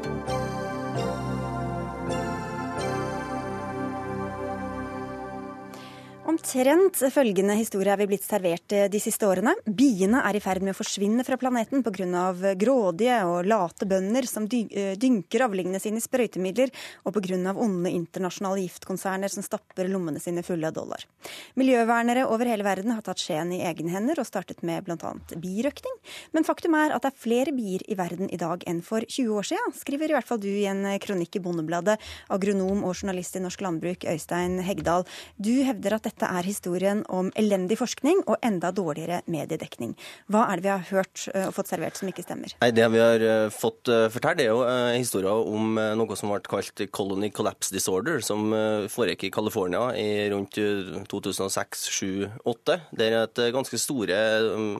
[6.41, 9.51] Omtrent følgende historie er vi blitt servert de siste årene.
[9.61, 12.31] Biene er i ferd med å forsvinne fra planeten pga.
[12.57, 16.71] grådige og late bønder som eh, dynker avlingene sine i sprøytemidler,
[17.05, 17.53] og pga.
[17.53, 21.05] onde internasjonale giftkonserner som stapper lommene sine fulle av dollar.
[21.53, 25.13] Miljøvernere over hele verden har tatt skjeen i egne hender og startet med bl.a.
[25.37, 25.93] birøkting.
[26.33, 29.37] Men faktum er at det er flere bier i verden i dag enn for 20
[29.37, 31.99] år siden, skriver i hvert fall du i en kronikk i Bondebladet,
[32.33, 35.05] agronom og journalist i Norsk Landbruk, Øystein Hegdal.
[35.37, 39.95] Du hevder at dette er historien om elendig forskning og enda dårligere mediedekning.
[40.31, 42.55] Hva er det vi har hørt eh, og fått servert som ikke stemmer?
[42.61, 44.63] Nei, Det vi har eh, fått uh, fortalt, er jo
[44.95, 48.51] historien om eh, noe som ble kalt colony collapse disorder, som
[48.91, 50.57] foregikk i California i rundt
[51.11, 52.77] 2006-2008.
[52.97, 54.17] Der et eh, ganske store
[54.55, 54.79] um,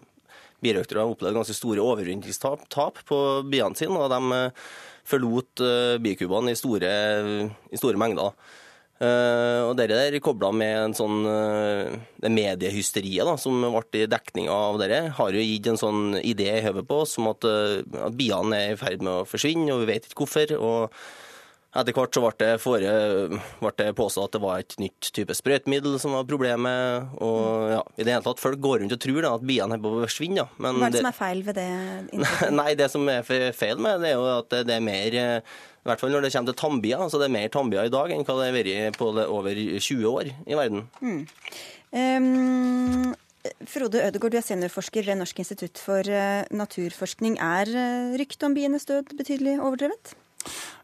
[0.62, 4.66] birøktere opplevde ganske store overvintringstap på biene sine, og de eh,
[5.12, 5.64] forlot
[6.04, 8.36] bykubene i i store mengder.
[9.02, 11.90] Eh, og dere der kobla med en sånn uh,
[12.22, 16.52] det mediehysteriet da, som ble i dekninga av dere, har jo gitt en sånn idé
[16.60, 19.72] i hodet på oss om at, uh, at biene er i ferd med å forsvinne,
[19.74, 20.54] og vi vet ikke hvorfor.
[20.60, 21.02] og
[21.72, 22.94] etter hvert så ble det, fore,
[23.62, 27.08] ble det påstått at det var et nytt type sprøytemiddel som var problemet.
[27.24, 29.84] og ja, I det hele tatt, Folk går rundt og tror da, at biene er
[29.84, 30.48] på å forsvinne.
[30.58, 31.68] Hva er det det- som er feil ved det?
[32.12, 32.56] inntrykket?
[32.60, 35.38] Nei, det som er feil med det, er jo at det er mer eh,
[35.82, 37.00] I hvert fall når det kommer til tannbier.
[37.08, 40.08] Altså det er mer tannbier i dag enn hva det har vært på over 20
[40.12, 40.88] år i verden.
[41.00, 41.22] Mm.
[41.92, 43.14] Um,
[43.66, 47.40] Frode Ødegård, du er seniorforsker ved Norsk institutt for eh, naturforskning.
[47.42, 50.14] Er uh, ryktet om bienes død betydelig overdrevet?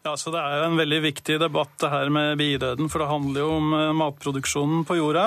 [0.08, 3.10] Ja, så Det er jo en veldig viktig debatt det her med bidøden, for det
[3.10, 5.26] handler jo om eh, matproduksjonen på jorda.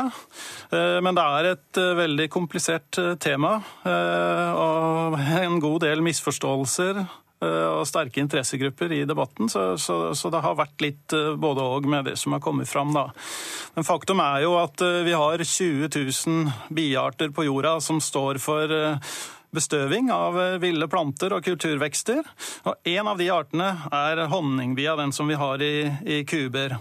[0.73, 7.05] Eh, Men det er et eh, veldig komplisert tema, og en god del misforståelser
[7.41, 12.11] og sterke interessegrupper i debatten, så, så, så det har vært litt både og med
[12.11, 12.93] det som har kommet fram.
[12.93, 13.07] da.
[13.79, 18.77] Men faktum er jo at vi har 20 000 biarter på jorda som står for
[19.55, 22.23] bestøving av eh, ville planter og kulturvekster.
[22.69, 25.75] Og en av de artene er honningbia, den som vi har i,
[26.05, 26.79] i kuber.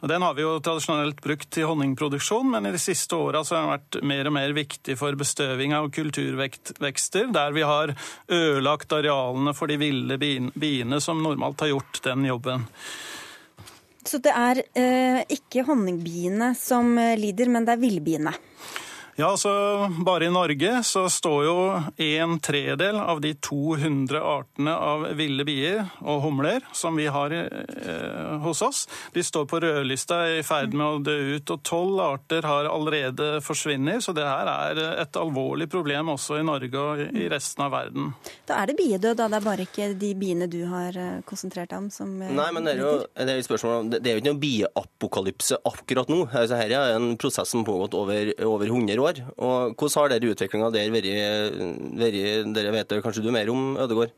[0.00, 3.68] Den har vi jo tradisjonelt brukt til honningproduksjon, men i de siste åra har den
[3.74, 7.92] vært mer og mer viktig for bestøving av kulturvekster, der vi har
[8.32, 12.64] ødelagt arealene for de ville biene som normalt har gjort den jobben.
[14.08, 18.32] Så det er eh, ikke honningbiene som eh, lider, men det er villbiene?
[19.20, 19.50] Ja, så
[20.06, 21.56] Bare i Norge så står jo
[21.96, 28.38] en tredel av de 200 artene av ville bier og humler som vi har eh,
[28.40, 31.52] hos oss, de står på rødlista i ferd med å dø ut.
[31.52, 36.46] Og tolv arter har allerede forsvunnet, så det her er et alvorlig problem også i
[36.46, 38.14] Norge og i resten av verden.
[38.48, 39.28] Da er det biedød, da.
[39.28, 42.48] Det er bare ikke de biene du har eh, konsentrert deg om som eh, Nei,
[42.56, 46.08] men det er jo, det er jo spørsmål, det er jo ikke noen bieapokalypse akkurat
[46.08, 46.22] nå.
[46.30, 49.22] Altså, her er en prosess som har pågått over, over 100 år år.
[49.36, 51.12] Og Hvordan har dere utviklinga der vært?
[52.56, 54.14] Dere vet det kanskje du mer om, Ødegård?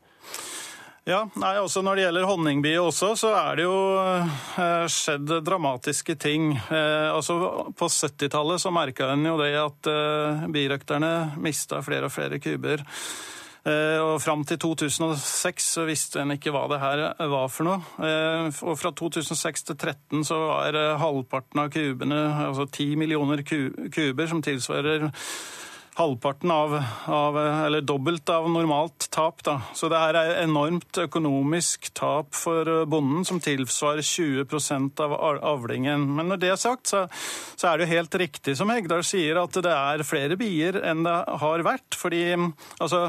[1.03, 6.15] Ja, nei, også Når det gjelder honningbie også, så er det jo eh, skjedd dramatiske
[6.15, 6.53] ting.
[6.55, 7.35] Eh, altså
[7.75, 12.85] På 70-tallet så merka en jo det at eh, birøkterne mista flere og flere kuber.
[13.63, 17.79] Eh, og Fram til 2006 så visste en ikke hva det her var for noe.
[18.03, 23.43] Eh, og Fra 2006 til 2013 så var eh, halvparten av kubene, altså 10 millioner
[23.47, 25.07] kuber, som tilsvarer
[25.93, 26.73] halvparten av,
[27.05, 29.43] av, eller dobbelt av normalt tap.
[29.45, 29.59] Da.
[29.77, 35.15] Så det her er enormt økonomisk tap for bonden, som tilsvarer 20% av
[35.53, 36.07] avlingen.
[36.17, 37.05] Men når det er sagt, så,
[37.53, 41.05] så, er det jo helt riktig som Hegdal sier, at det er flere bier enn
[41.05, 41.99] det har vært.
[41.99, 42.25] Fordi
[42.81, 43.05] altså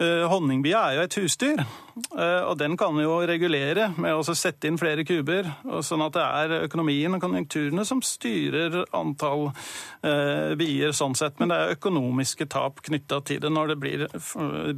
[0.00, 4.78] Honningbia er jo et husdyr, eh, og den kan jo regulere med å sette inn
[4.78, 5.48] flere kuber.
[5.82, 9.48] Sånn at det er økonomien og konjunkturene som styrer antall
[10.06, 11.40] eh, bier sånn sett.
[11.42, 14.06] Men det er økonomiske tap knytta til det når det blir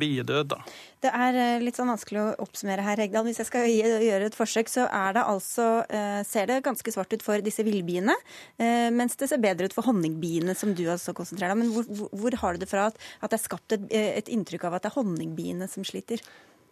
[0.01, 0.62] biedød, da.
[1.01, 3.24] Det er eh, litt sånn vanskelig å oppsummere her, Hegdal.
[3.24, 7.14] Hvis jeg skal gjøre et forsøk, så er det altså, eh, ser det ganske svart
[7.16, 8.16] ut for disse villbiene,
[8.61, 11.64] eh, mens det ser bedre ut for honningbiene, som du også konsentrerer deg om.
[11.64, 14.68] Men hvor, hvor, har du det fra at, at det er skapt et, et inntrykk
[14.68, 16.20] av at det er honningbiene som sliter?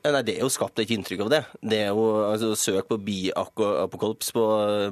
[0.07, 1.41] Nei, Det er jo skapt et inntrykk av det.
[1.61, 4.45] Det er jo, altså, Søk på biapokalyps på,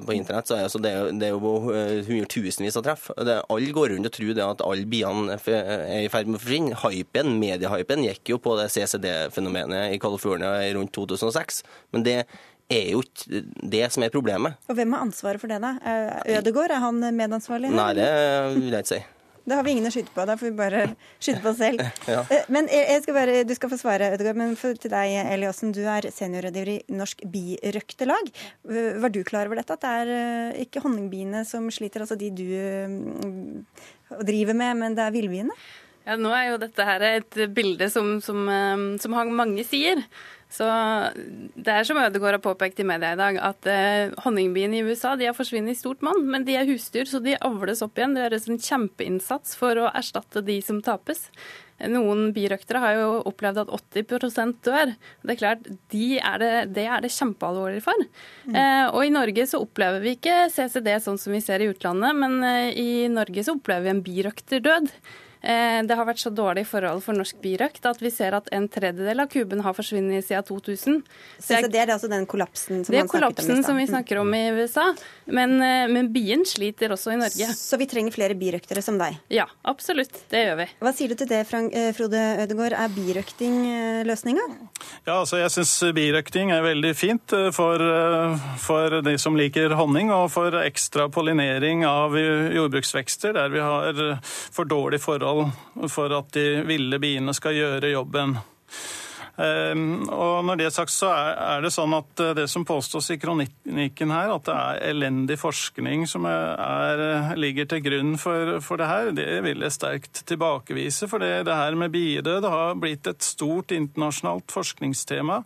[0.02, 1.52] på internett, så er altså, det, er, det er jo
[2.08, 3.06] hundretusenvis av treff.
[3.16, 6.42] Det, alle går rundt og tror det at alle biene er i ferd med å
[6.42, 6.80] forsvinne.
[6.82, 11.62] Hypen, Mediehypen gikk jo på det CCD-fenomenet i California rundt 2006.
[11.94, 12.20] Men det
[12.72, 14.58] er jo ikke det som er problemet.
[14.66, 15.76] Og Hvem har ansvaret for det, da?
[16.38, 17.70] Ødegård, er han medansvarlig?
[17.74, 18.08] Nei, det
[18.58, 19.04] vil jeg ikke si.
[19.46, 20.24] Da har vi ingen å skyte på.
[20.26, 20.82] Da får vi bare
[21.22, 21.82] skyte på oss selv.
[22.10, 22.22] Ja.
[22.30, 24.38] Eh, men jeg skal bare, Du skal få svare, Ødegaard.
[24.38, 25.72] Men for, til deg, Eliassen.
[25.74, 28.30] Du er seniorrådgiver i Norsk birøktelag.
[28.66, 29.78] Eh, var du klar over dette?
[29.78, 32.46] At det er eh, ikke honningbiene som sliter, altså de du
[34.26, 35.54] driver med, men det er villbiene?
[36.06, 38.46] Ja, nå er jo dette her et bilde som, som,
[39.02, 40.04] som har mange sider.
[40.52, 40.66] Så
[41.16, 45.16] det er som Ødegaard har påpekt i media i dag, at eh, honningbiene i USA
[45.18, 48.14] de har forsvunnet i stort monn, men de er husdyr, så de avles opp igjen.
[48.14, 51.26] Det gjøres en kjempeinnsats for å erstatte de som tapes.
[51.76, 54.94] Noen birøktere har jo opplevd at 80% dør.
[55.26, 58.06] Det er klart, de er det, det, er det kjempealvorlig for.
[58.46, 58.56] Mm.
[58.56, 62.16] Eh, og i Norge så opplever vi ikke CCD sånn som vi ser i utlandet,
[62.16, 64.94] men eh, i Norge så opplever vi en birøkterdød.
[65.46, 68.64] Eh, det har vært så dårlige forhold for norsk birøkt at vi ser at en
[68.72, 70.96] tredjedel av kuben har forsvunnet siden 2000.
[71.38, 74.42] Så det er altså den kollapsen som det er kollapsen som vi snakker om i
[74.56, 74.88] USA.
[75.26, 77.50] Men, eh, men bien sliter også i Norge.
[77.54, 79.20] Så vi trenger flere birøktere som deg?
[79.30, 80.18] Ja, absolutt.
[80.32, 80.66] Det gjør vi.
[80.82, 82.74] Hva sier du til det, Frank, eh, Frode Ødegård?
[82.74, 83.54] Er birøkting
[84.06, 84.42] løsninga?
[85.06, 87.78] Ja, altså jeg syns birøkting er veldig fint for,
[88.58, 94.18] for de som liker honning, og for ekstra pollinering av jordbruksvekster der vi har
[94.50, 98.36] for dårlig forhold forhold for at de ville biene skal gjøre jobben.
[99.36, 103.10] Ehm, og når det er sagt, så er det sånn at eh, det som påstås
[103.12, 108.80] i kronikken her, at det er elendig forskning som er, ligger til grunn for, for,
[108.80, 111.10] det her, det vil jeg sterkt tilbakevise.
[111.10, 115.42] For det, det her med biedød har blitt et stort internasjonalt forskningstema.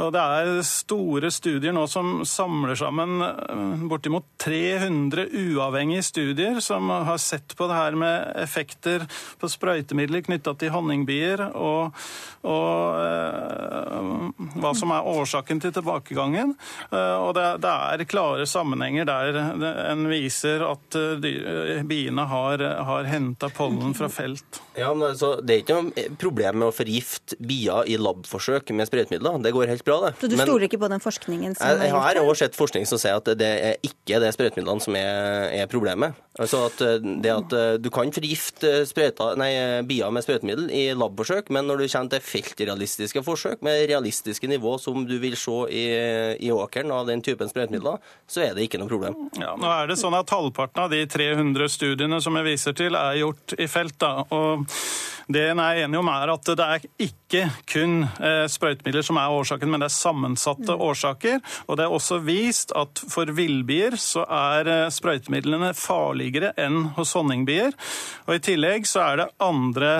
[0.00, 6.88] Og det er store studier nå som samler sammen eh, bortimot 300 uavhengige studier som
[6.90, 9.04] har sett på det her med effekter
[9.40, 11.96] på sprøytemidler knytta til honningbier, og,
[12.48, 16.54] og eh, hva som er årsaken til tilbakegangen.
[16.92, 19.38] Uh, og det, det, er klare sammenhenger der
[19.90, 24.60] en viser at dyr, biene har, har henta pollen fra felt.
[24.78, 28.88] Ja, men altså, Det er ikke noe problem med å forgifte bier i labforsøk med
[28.88, 29.40] sprøytemidler.
[29.44, 30.12] Det går helt bra, det.
[30.20, 32.86] Så du men, stoler ikke på den forskningen som jeg, jeg har også sett forskning
[32.88, 36.18] som sier at det er ikke det sprøytemidlene som er, er, problemet.
[36.40, 36.80] Altså at
[37.22, 38.70] det at Du kan forgifte
[39.88, 44.76] bier med sprøytemiddel i labforsøk, men når du kommer til feltrealistiske forsøk med realistiske nivå
[44.82, 45.84] som du vil se i,
[46.46, 49.16] i åkeren av den typen sprøytemidler, så er det ikke noe problem.
[49.40, 52.98] Ja, nå er det sånn at Halvparten av de 300 studiene som jeg viser til,
[52.98, 53.98] er gjort i felt.
[54.00, 54.24] Da.
[54.30, 54.66] og
[55.30, 59.34] det en er enig om er at Det er ikke kun eh, sprøytemidler som er
[59.34, 60.84] årsaken, men det er sammensatte mm.
[60.86, 61.40] årsaker.
[61.68, 67.14] Og Det er også vist at for villbier så er eh, sprøytemidlene farligere enn hos
[67.16, 67.76] honningbier.
[68.26, 69.92] Og I tillegg så er det andre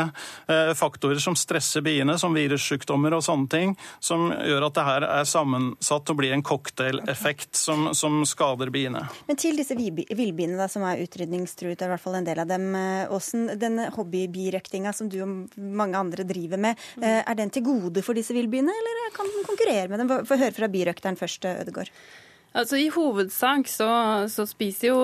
[0.51, 5.09] eh, faktorer som stresser biene, som virussykdommer og sånne ting, som gjør at det her
[5.09, 9.07] er sammensatt og blir en cocktaileffekt som, som skader biene.
[9.28, 12.68] Men til disse villbiene som er utrydningstruet, i hvert fall en del av dem.
[13.11, 13.49] Åsen.
[13.61, 16.78] den hobbybirøktinga som du og mange andre driver med.
[17.01, 20.14] Eh, er den til gode for disse villbiene, eller kan den konkurrere med dem?
[20.28, 21.92] Få høre fra birøkteren først, Ødegaard.
[22.50, 23.90] Altså, I hovedsak så,
[24.32, 25.02] så spiser jo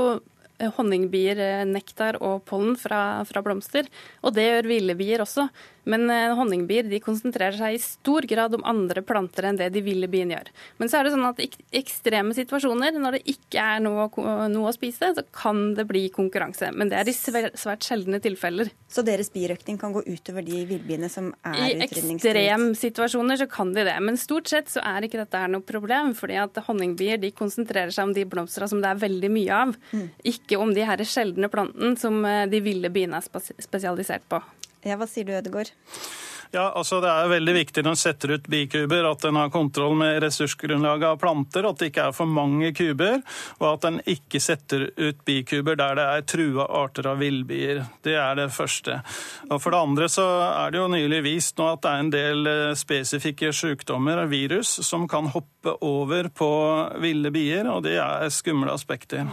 [0.58, 3.88] Eh, honningbier eh, nektar og pollen fra, fra, blomster.
[4.24, 5.48] Og det gjør ville bier også.
[5.87, 9.82] Men eh, honningbier de konsentrerer seg i stor grad om andre planter enn det de
[9.84, 10.51] ville bien gjør.
[10.80, 14.09] Men så er det sånn at i ekstreme situasjoner, når det ikke er noe,
[14.51, 16.72] noe, å spise, så kan det bli konkurranse.
[16.74, 18.72] Men det er i svært sjeldne tilfeller.
[18.91, 23.84] Så deres birøkning kan gå utover de villbiene som er I ekstremsituasjoner så kan de
[23.87, 23.97] det.
[24.03, 28.09] Men stort sett så er ikke dette noe problem, fordi at honningbier de konsentrerer seg
[28.09, 29.76] om de blomstene som det er veldig mye av.
[29.93, 30.07] Mm.
[30.26, 33.26] Ikke ikke om de her sjeldne plantene som eh, de ville biene er
[33.64, 34.41] spesialisert på.
[34.87, 35.74] Ja, Hva sier du, Ødegaard?
[36.55, 39.97] Ja, altså Det er veldig viktig når en setter ut bikuber at en har kontroll
[39.99, 43.18] med ressursgrunnlaget av planter, at det ikke er for mange kuber,
[43.59, 47.82] og at en ikke setter ut bikuber der det er trua arter av villbier.
[48.07, 49.01] Det er det første.
[49.51, 52.14] Og For det andre så er det jo nylig vist nå at det er en
[52.14, 56.51] del eh, spesifikke sykdommer, virus, som kan hoppe over på
[57.03, 59.26] ville bier, og det er skumle aspekter.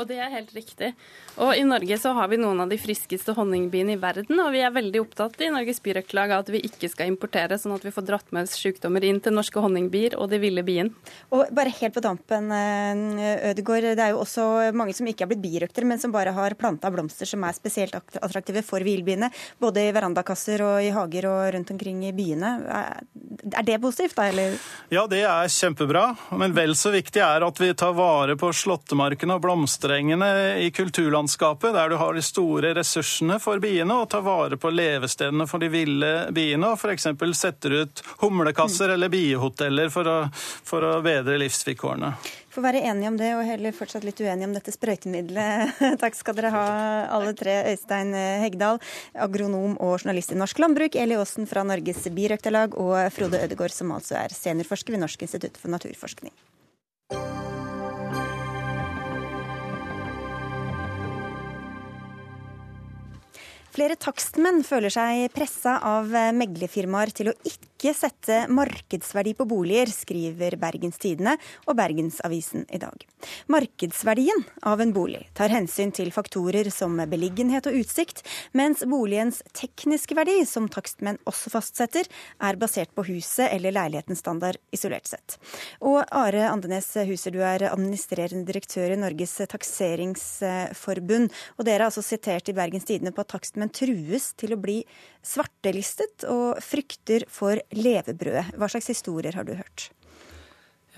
[0.00, 0.92] Og det er helt riktig.
[1.40, 4.62] Og i Norge så har vi noen av de friskeste honningbiene i verden, og vi
[4.64, 7.92] er veldig opptatt i Norges Birøktlag av at vi ikke skal importere, sånn at vi
[7.94, 10.92] får dratt med oss sykdommer inn til norske honningbier og de ville bien.
[11.34, 15.32] Og bare helt på dampen, eh, Ødegård, det er jo også mange som ikke er
[15.32, 19.30] blitt birøktere, men som bare har planta blomster som er spesielt attraktive for villbiene,
[19.60, 22.54] både i verandakasser og i hager og rundt omkring i byene.
[23.52, 24.56] Er det positivt, da, eller?
[24.92, 26.04] Ja, det er kjempebra,
[26.40, 30.70] men vel så viktig er at vi tar vare på slåttemarkene og blomster hovedterrengene i
[30.70, 35.58] kulturlandskapet, der du har de store ressursene for biene, og tar vare på levestedene for
[35.58, 37.08] de ville biene, og f.eks.
[37.34, 40.18] setter ut humlekasser eller biehoteller for å,
[40.64, 42.12] for å bedre livsvilkårene.
[42.50, 45.82] Får være enige om det, og heller fortsatt litt uenige om dette sprøytemiddelet.
[46.02, 46.64] Takk skal dere ha,
[47.14, 47.60] alle tre.
[47.70, 48.80] Øystein Hegdal,
[49.14, 53.94] agronom og journalist i Norsk Landbruk, Eli Aasen fra Norges Birøkterlag, og Frode Ødegård, som
[53.94, 56.34] altså er seniorforsker ved Norsk institutt for naturforskning.
[63.70, 70.56] Flere takstmenn føler seg pressa av meglerfirmaer til å ikke sette markedsverdi på boliger, skriver
[70.60, 71.36] Bergens Tidende
[71.70, 73.04] og Bergensavisen i dag.
[73.52, 78.24] Markedsverdien av en bolig tar hensyn til faktorer som beliggenhet og utsikt,
[78.58, 82.10] mens boligens tekniske verdi, som takstmenn også fastsetter,
[82.42, 85.38] er basert på huset eller leilighetens standard isolert sett.
[85.78, 92.02] Og Are Andenes Huser, du er administrerende direktør i Norges takseringsforbund, og dere er altså
[92.04, 94.80] sitert i Bergens Tidende på at takstmenn men trues til å bli
[95.22, 98.56] svartelistet og frykter for levebrødet.
[98.56, 99.90] Hva slags historier har du hørt?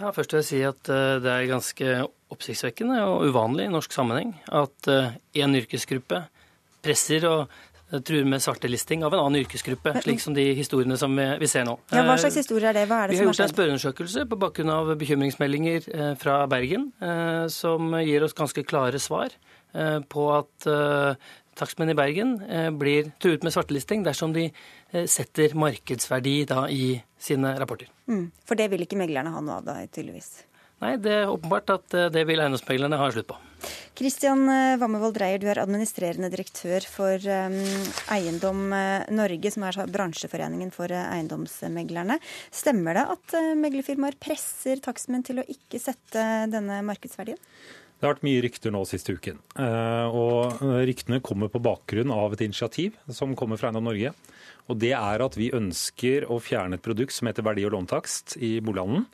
[0.02, 1.90] Ja, Først vil jeg si at eh, det er ganske
[2.32, 6.24] oppsiktsvekkende og uvanlig i norsk sammenheng at én eh, yrkesgruppe
[6.82, 11.12] presser og eh, truer med svartelisting av en annen yrkesgruppe, slik som de historiene som
[11.14, 11.76] vi ser nå.
[11.92, 12.86] Ja, Hva slags historier er det?
[12.90, 16.88] Hva er det vi har gjort en spørreundersøkelse på bakgrunn av bekymringsmeldinger fra Bergen,
[17.52, 19.36] som gir oss ganske klare svar
[20.12, 20.66] på at
[21.58, 26.94] takstmenn i Bergen eh, blir truet med svartelisting dersom de eh, setter markedsverdi da i
[27.20, 27.90] sine rapporter.
[28.10, 30.44] Mm, for det vil ikke meglerne ha noe av, da, tydeligvis?
[30.82, 33.38] Nei, det er åpenbart at eh, det vil eiendomsmeglerne ha slutt på.
[33.94, 34.48] Kristian
[34.80, 37.26] Wammevold Dreyer, du er administrerende direktør for
[38.10, 38.72] Eiendom
[39.14, 42.16] Norge, som er bransjeforeningen for eiendomsmeglerne.
[42.50, 47.38] Stemmer det at meglerfirmaer presser takstmenn til å ikke sette denne markedsverdien?
[48.02, 49.36] Det har vært mye rykter nå siste uken.
[49.62, 54.10] Eh, og Ryktene kommer på bakgrunn av et initiativ som kommer fra Eiendom Norge.
[54.66, 58.34] Og Det er at vi ønsker å fjerne et produkt som heter verdi- og låntakst
[58.42, 59.06] i bolighandelen.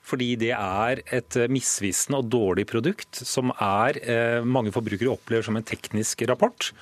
[0.00, 5.60] Fordi det er et misvisende og dårlig produkt som er, eh, mange forbrukere opplever som
[5.60, 6.72] en teknisk rapport.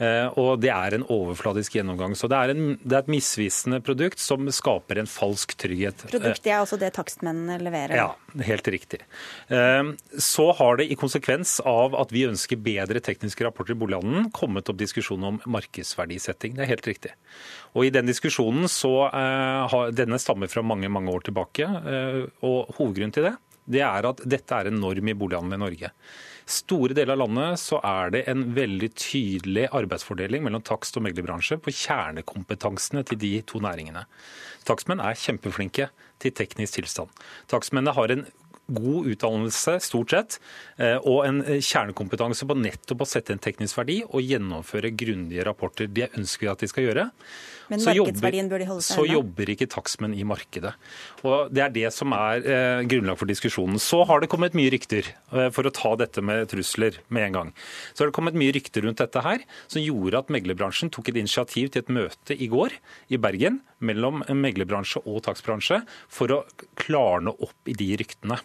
[0.00, 2.14] Eh, og det er en overfladisk gjennomgang.
[2.16, 6.06] Så det er, en, det er, et misvisende produkt som skaper en falsk trygghet.
[6.08, 7.96] Produktet er altså det takstmennene leverer?
[7.98, 9.02] Ja, helt riktig.
[9.52, 14.30] Eh, så har det i konsekvens av at vi ønsker bedre tekniske rapporter i bolighandelen,
[14.36, 16.56] kommet opp diskusjon om markedsverdisetting.
[16.56, 17.12] Det er helt riktig.
[17.76, 21.66] Og I den diskusjonen så har, Denne stammer fra mange mange år tilbake.
[22.46, 23.34] Og Hovedgrunnen til det
[23.70, 25.92] det er at dette er en norm i bolighandelen i Norge.
[26.50, 31.60] Store deler av landet så er det en veldig tydelig arbeidsfordeling mellom takst- og meglerbransje
[31.62, 34.04] på kjernekompetansene til de to næringene.
[34.68, 35.88] Takstmenn er kjempeflinke
[36.20, 37.10] til teknisk tilstand.
[37.50, 38.26] Takstmennene har en
[38.70, 40.36] god utdannelse, stort sett,
[40.78, 45.90] eh, og en kjernekompetanse på nettopp å sette en teknisk verdi og gjennomføre grundige rapporter.
[45.90, 47.10] Det ønsker vi at de skal gjøre.
[47.70, 50.72] Men så jobber, bør de holde seg så jobber ikke takstmenn i markedet.
[51.22, 53.78] Og Det er det som er eh, grunnlag for diskusjonen.
[53.82, 57.38] Så har det kommet mye rykter, eh, for å ta dette med trusler med en
[57.38, 57.52] gang.
[57.94, 61.20] Så har det kommet mye rykter rundt dette her, som gjorde at meglerbransjen tok et
[61.22, 62.74] initiativ til et møte i går
[63.14, 66.44] i Bergen mellom meglerbransje og takstbransje for å
[66.80, 68.40] klarne opp i de ryktene.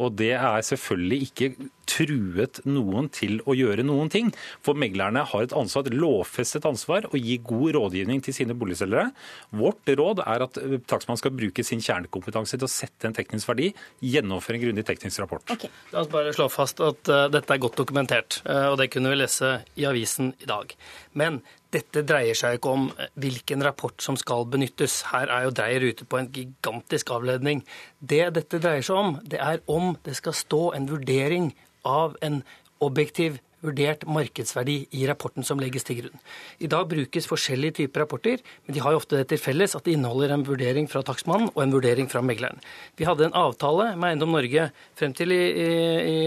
[0.00, 1.50] Og det er selvfølgelig ikke
[1.88, 4.32] truet noen til å gjøre noen ting.
[4.64, 9.10] For meglerne har et ansvar, et lovfestet ansvar å gi god rådgivning til sine boligselgere.
[9.58, 10.60] Vårt råd er at
[10.90, 13.72] takstmannen skal bruke sin kjernekompetanse til å sette en teknisk verdi,
[14.02, 15.56] gjennomføre en grundig teknisk rapport.
[15.92, 19.12] La oss bare slå fast at uh, dette er godt dokumentert, uh, og det kunne
[19.12, 20.72] vi lese i avisen i dag.
[21.18, 21.40] Men
[21.72, 22.88] dette dreier seg ikke om
[23.20, 24.98] hvilken rapport som skal benyttes.
[25.08, 27.62] Her er jo Dreyer ute på en gigantisk avledning.
[27.98, 31.52] Det dette dreier seg om, det er om det skal stå en vurdering
[31.88, 32.42] av en
[32.82, 36.22] objektiv vurdert markedsverdi i rapporten som legges til grunn.
[36.58, 39.86] I dag brukes forskjellige typer rapporter, men de har jo ofte det til felles at
[39.86, 42.58] de inneholder en vurdering fra takstmannen og en vurdering fra megleren.
[42.98, 44.68] Vi hadde en avtale med Eiendom Norge
[44.98, 46.18] frem til i, i,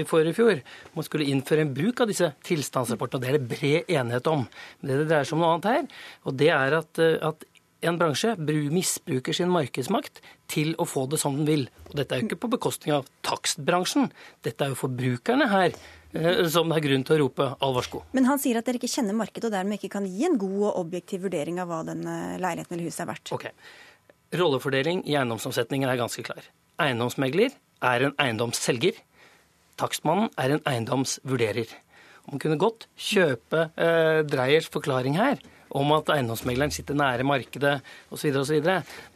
[0.00, 3.38] i forrige fjor om man skulle innføre en bruk av disse tilstandsrapportene, og det er
[3.38, 4.46] det bred enighet om.
[4.80, 7.48] Men det det dreier seg om noe annet her, og det er at, at
[7.80, 8.34] en bransje
[8.72, 10.20] misbruker sin markedsmakt
[10.50, 11.64] til å få det som den vil.
[11.88, 14.10] Og dette er jo ikke på bekostning av takstbransjen.
[14.44, 18.04] Dette er jo forbrukerne her eh, som det er grunn til å rope alvarsko.
[18.16, 20.58] Men han sier at dere ikke kjenner markedet og dermed ikke kan gi en god
[20.70, 23.34] og objektiv vurdering av hva den eh, leiligheten eller huset er verdt.
[23.36, 23.48] Ok.
[24.40, 26.50] Rollefordeling i eiendomsomsetningen er ganske klar.
[26.80, 27.54] Eiendomsmegler
[27.86, 28.98] er en eiendomsselger.
[29.80, 31.72] Takstmannen er en eiendomsvurderer.
[32.30, 35.40] Man kunne godt kjøpe eh, Dreyers forklaring her
[35.76, 37.78] om at eiendomsmegleren sitter nære markedet
[38.10, 38.68] osv., osv.,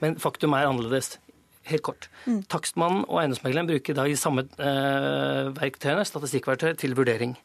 [0.03, 1.19] men faktum er annerledes.
[1.65, 2.11] Helt kort.
[2.29, 2.43] Mm.
[2.53, 7.39] Takstmannen og eiendomsmegleren bruker i de samme eh, verktøyene, statistikkverktøy, til vurdering.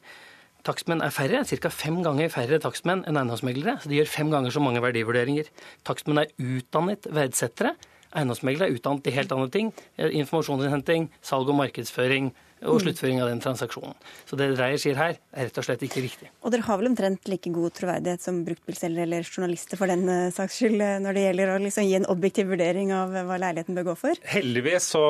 [0.68, 1.72] Takstmenn er færre, ca.
[1.72, 3.78] fem ganger færre takstmenn enn eiendomsmeglere.
[3.80, 5.48] Så de gjør fem ganger så mange verdivurderinger.
[5.88, 7.78] Takstmenn er utdannet verdsettere.
[8.12, 9.72] Eiendomsmeglere er utdannet i helt andre ting.
[9.98, 12.34] eh, Informasjonsinnhenting, salg og markedsføring
[12.68, 13.96] og sluttføring av den transaksjonen.
[14.28, 16.30] Så det Dreyer sier her, er rett og slett ikke riktig.
[16.44, 20.32] Og dere har vel omtrent like god troverdighet som bruktbilselgere eller journalister for den eh,
[20.36, 23.38] saks skyld, eh, når det gjelder å liksom gi en objektiv vurdering av eh, hva
[23.40, 24.24] leiligheten bør gå for?
[24.34, 25.04] Heldigvis så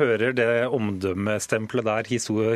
[0.00, 2.10] hører det omdømmestempelet der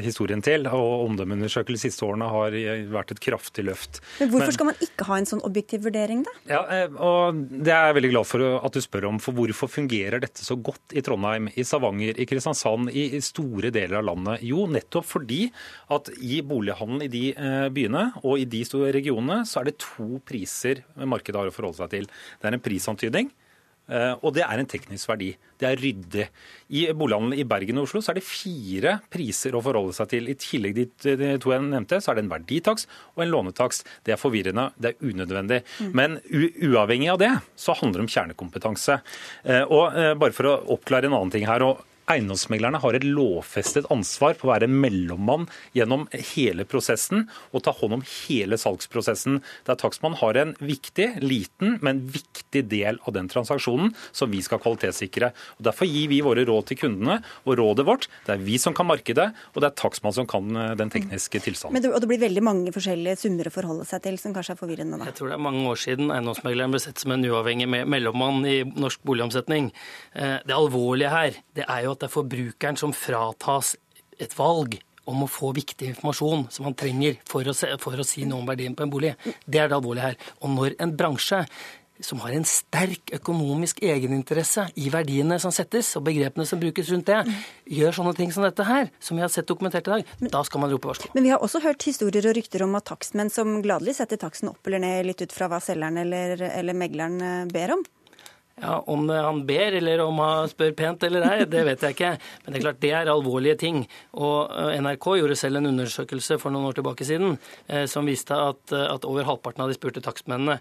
[0.04, 2.54] historien til, og omdømmeundersøkelser de siste årene har
[2.92, 4.02] vært et kraftig løft.
[4.20, 6.30] Men hvorfor Men- skal man ikke ha en sånn objektiv vurdering, da?
[6.50, 6.62] Ja,
[6.98, 9.18] og Det er jeg veldig glad for at du spør om.
[9.18, 13.70] for Hvorfor fungerer dette så godt i Trondheim, i Stavanger, i Kristiansand, i i store
[13.70, 14.33] deler av landet?
[14.42, 15.50] Jo, nettopp fordi
[15.94, 19.78] at i bolighandelen i de eh, byene og i de store regionene, så er det
[19.78, 22.06] to priser markedet har å forholde seg til.
[22.40, 23.30] Det er en prisantydning.
[23.88, 25.36] eh, Og det er en teknisk verdi.
[25.60, 26.28] Det er ryddig.
[26.70, 30.28] I bolighandelen i Bergen og Oslo så er det fire priser å forholde seg til.
[30.28, 33.84] I tillegg til de to jeg nevnte, så er det en verditaks og en lånetaks.
[34.04, 35.62] Det er forvirrende, det er unødvendig.
[35.92, 39.00] Men u uavhengig av det, så handler det om kjernekompetanse.
[39.44, 41.62] Eh, Og eh, bare for å oppklare en annen ting her.
[41.62, 45.46] og Eiendomsmeglerne har et lovfestet ansvar på å være mellommann
[45.76, 49.38] gjennom hele prosessen og ta hånd om hele salgsprosessen.
[49.64, 54.60] Der takstmann har en viktig, liten, men viktig del av den transaksjonen som vi skal
[54.60, 55.32] kvalitetssikre.
[55.58, 58.76] Og Derfor gir vi våre råd til kundene, og rådet vårt det er vi som
[58.76, 61.78] kan markedet, og det er takstmann som kan eh, den tekniske tilstanden.
[61.78, 64.58] Men det, og det blir veldig mange forskjellige summer å forholde seg til, som kanskje
[64.58, 65.08] er forvirrende da.
[65.08, 68.60] Jeg tror det er mange år siden eiendomsmegleren ble sett som en uavhengig mellommann i
[68.68, 69.72] norsk boligomsetning.
[70.12, 73.76] Eh, Det alvorlige her det er jo at det er forbrukeren som fratas
[74.20, 74.76] et valg
[75.10, 78.40] om å få viktig informasjon som han trenger for å, se, for å si noe
[78.40, 79.14] om verdien på en bolig.
[79.44, 80.20] Det er det alvorlige her.
[80.40, 81.44] Og når en bransje
[82.02, 87.06] som har en sterk økonomisk egeninteresse i verdiene som settes, og begrepene som brukes rundt
[87.10, 87.20] det,
[87.70, 90.64] gjør sånne ting som dette her, som vi har sett dokumentert i dag, da skal
[90.64, 91.12] man rope varsko.
[91.14, 94.50] Men vi har også hørt historier og rykter om at takstmenn som gladelig setter taksten
[94.50, 97.86] opp eller ned litt ut fra hva selgeren eller, eller megleren eh, ber om.
[98.60, 102.10] Ja, Om han ber eller om han spør pent eller ei, det vet jeg ikke.
[102.44, 103.80] Men det er klart det er alvorlige ting.
[104.14, 107.34] Og eh, NRK gjorde selv en undersøkelse for noen år tilbake siden
[107.66, 110.60] eh, som viste at, eh, at over halvparten av de spurte takstmennene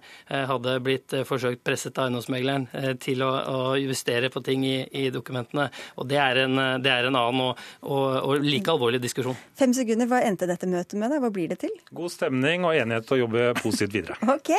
[0.49, 5.67] hadde blitt forsøkt presset av eiendomsmegleren til å, å, justere på ting i, i dokumentene.
[6.01, 9.37] Og det er en, det er en annen og, og, og, like alvorlig diskusjon.
[9.59, 11.13] Fem sekunder, Hva endte dette møtet med?
[11.13, 11.21] da?
[11.21, 11.73] Hva blir det til?
[11.93, 14.17] God stemning og enighet til å jobbe positivt videre.
[14.35, 14.51] ok,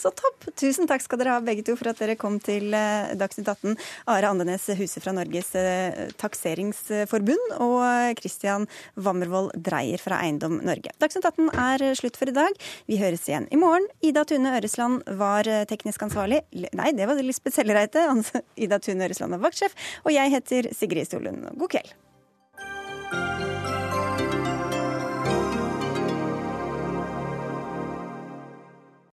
[0.00, 0.50] så topp.
[0.58, 2.74] Tusen takk skal dere ha begge to for at dere kom til
[3.18, 3.76] Dagsnytt 18.
[4.10, 10.94] Are Andenes Huse fra Norges eh, takseringsforbund og Christian Wammervold Dreyer fra Eiendom Norge.
[11.02, 12.56] Dagsnytt 18 er slutt for i dag.
[12.90, 13.88] Vi høres igjen i morgen.
[14.04, 16.42] Ida Tune Øresland var eh, teknisk ansvarlig.
[16.52, 18.06] Nei, det var Lisbeth Sellereite.
[18.56, 19.76] Ida Tune Øresland er vaktsjef.
[20.06, 21.46] Og jeg heter Sigrid Solund.
[21.58, 21.94] God kveld.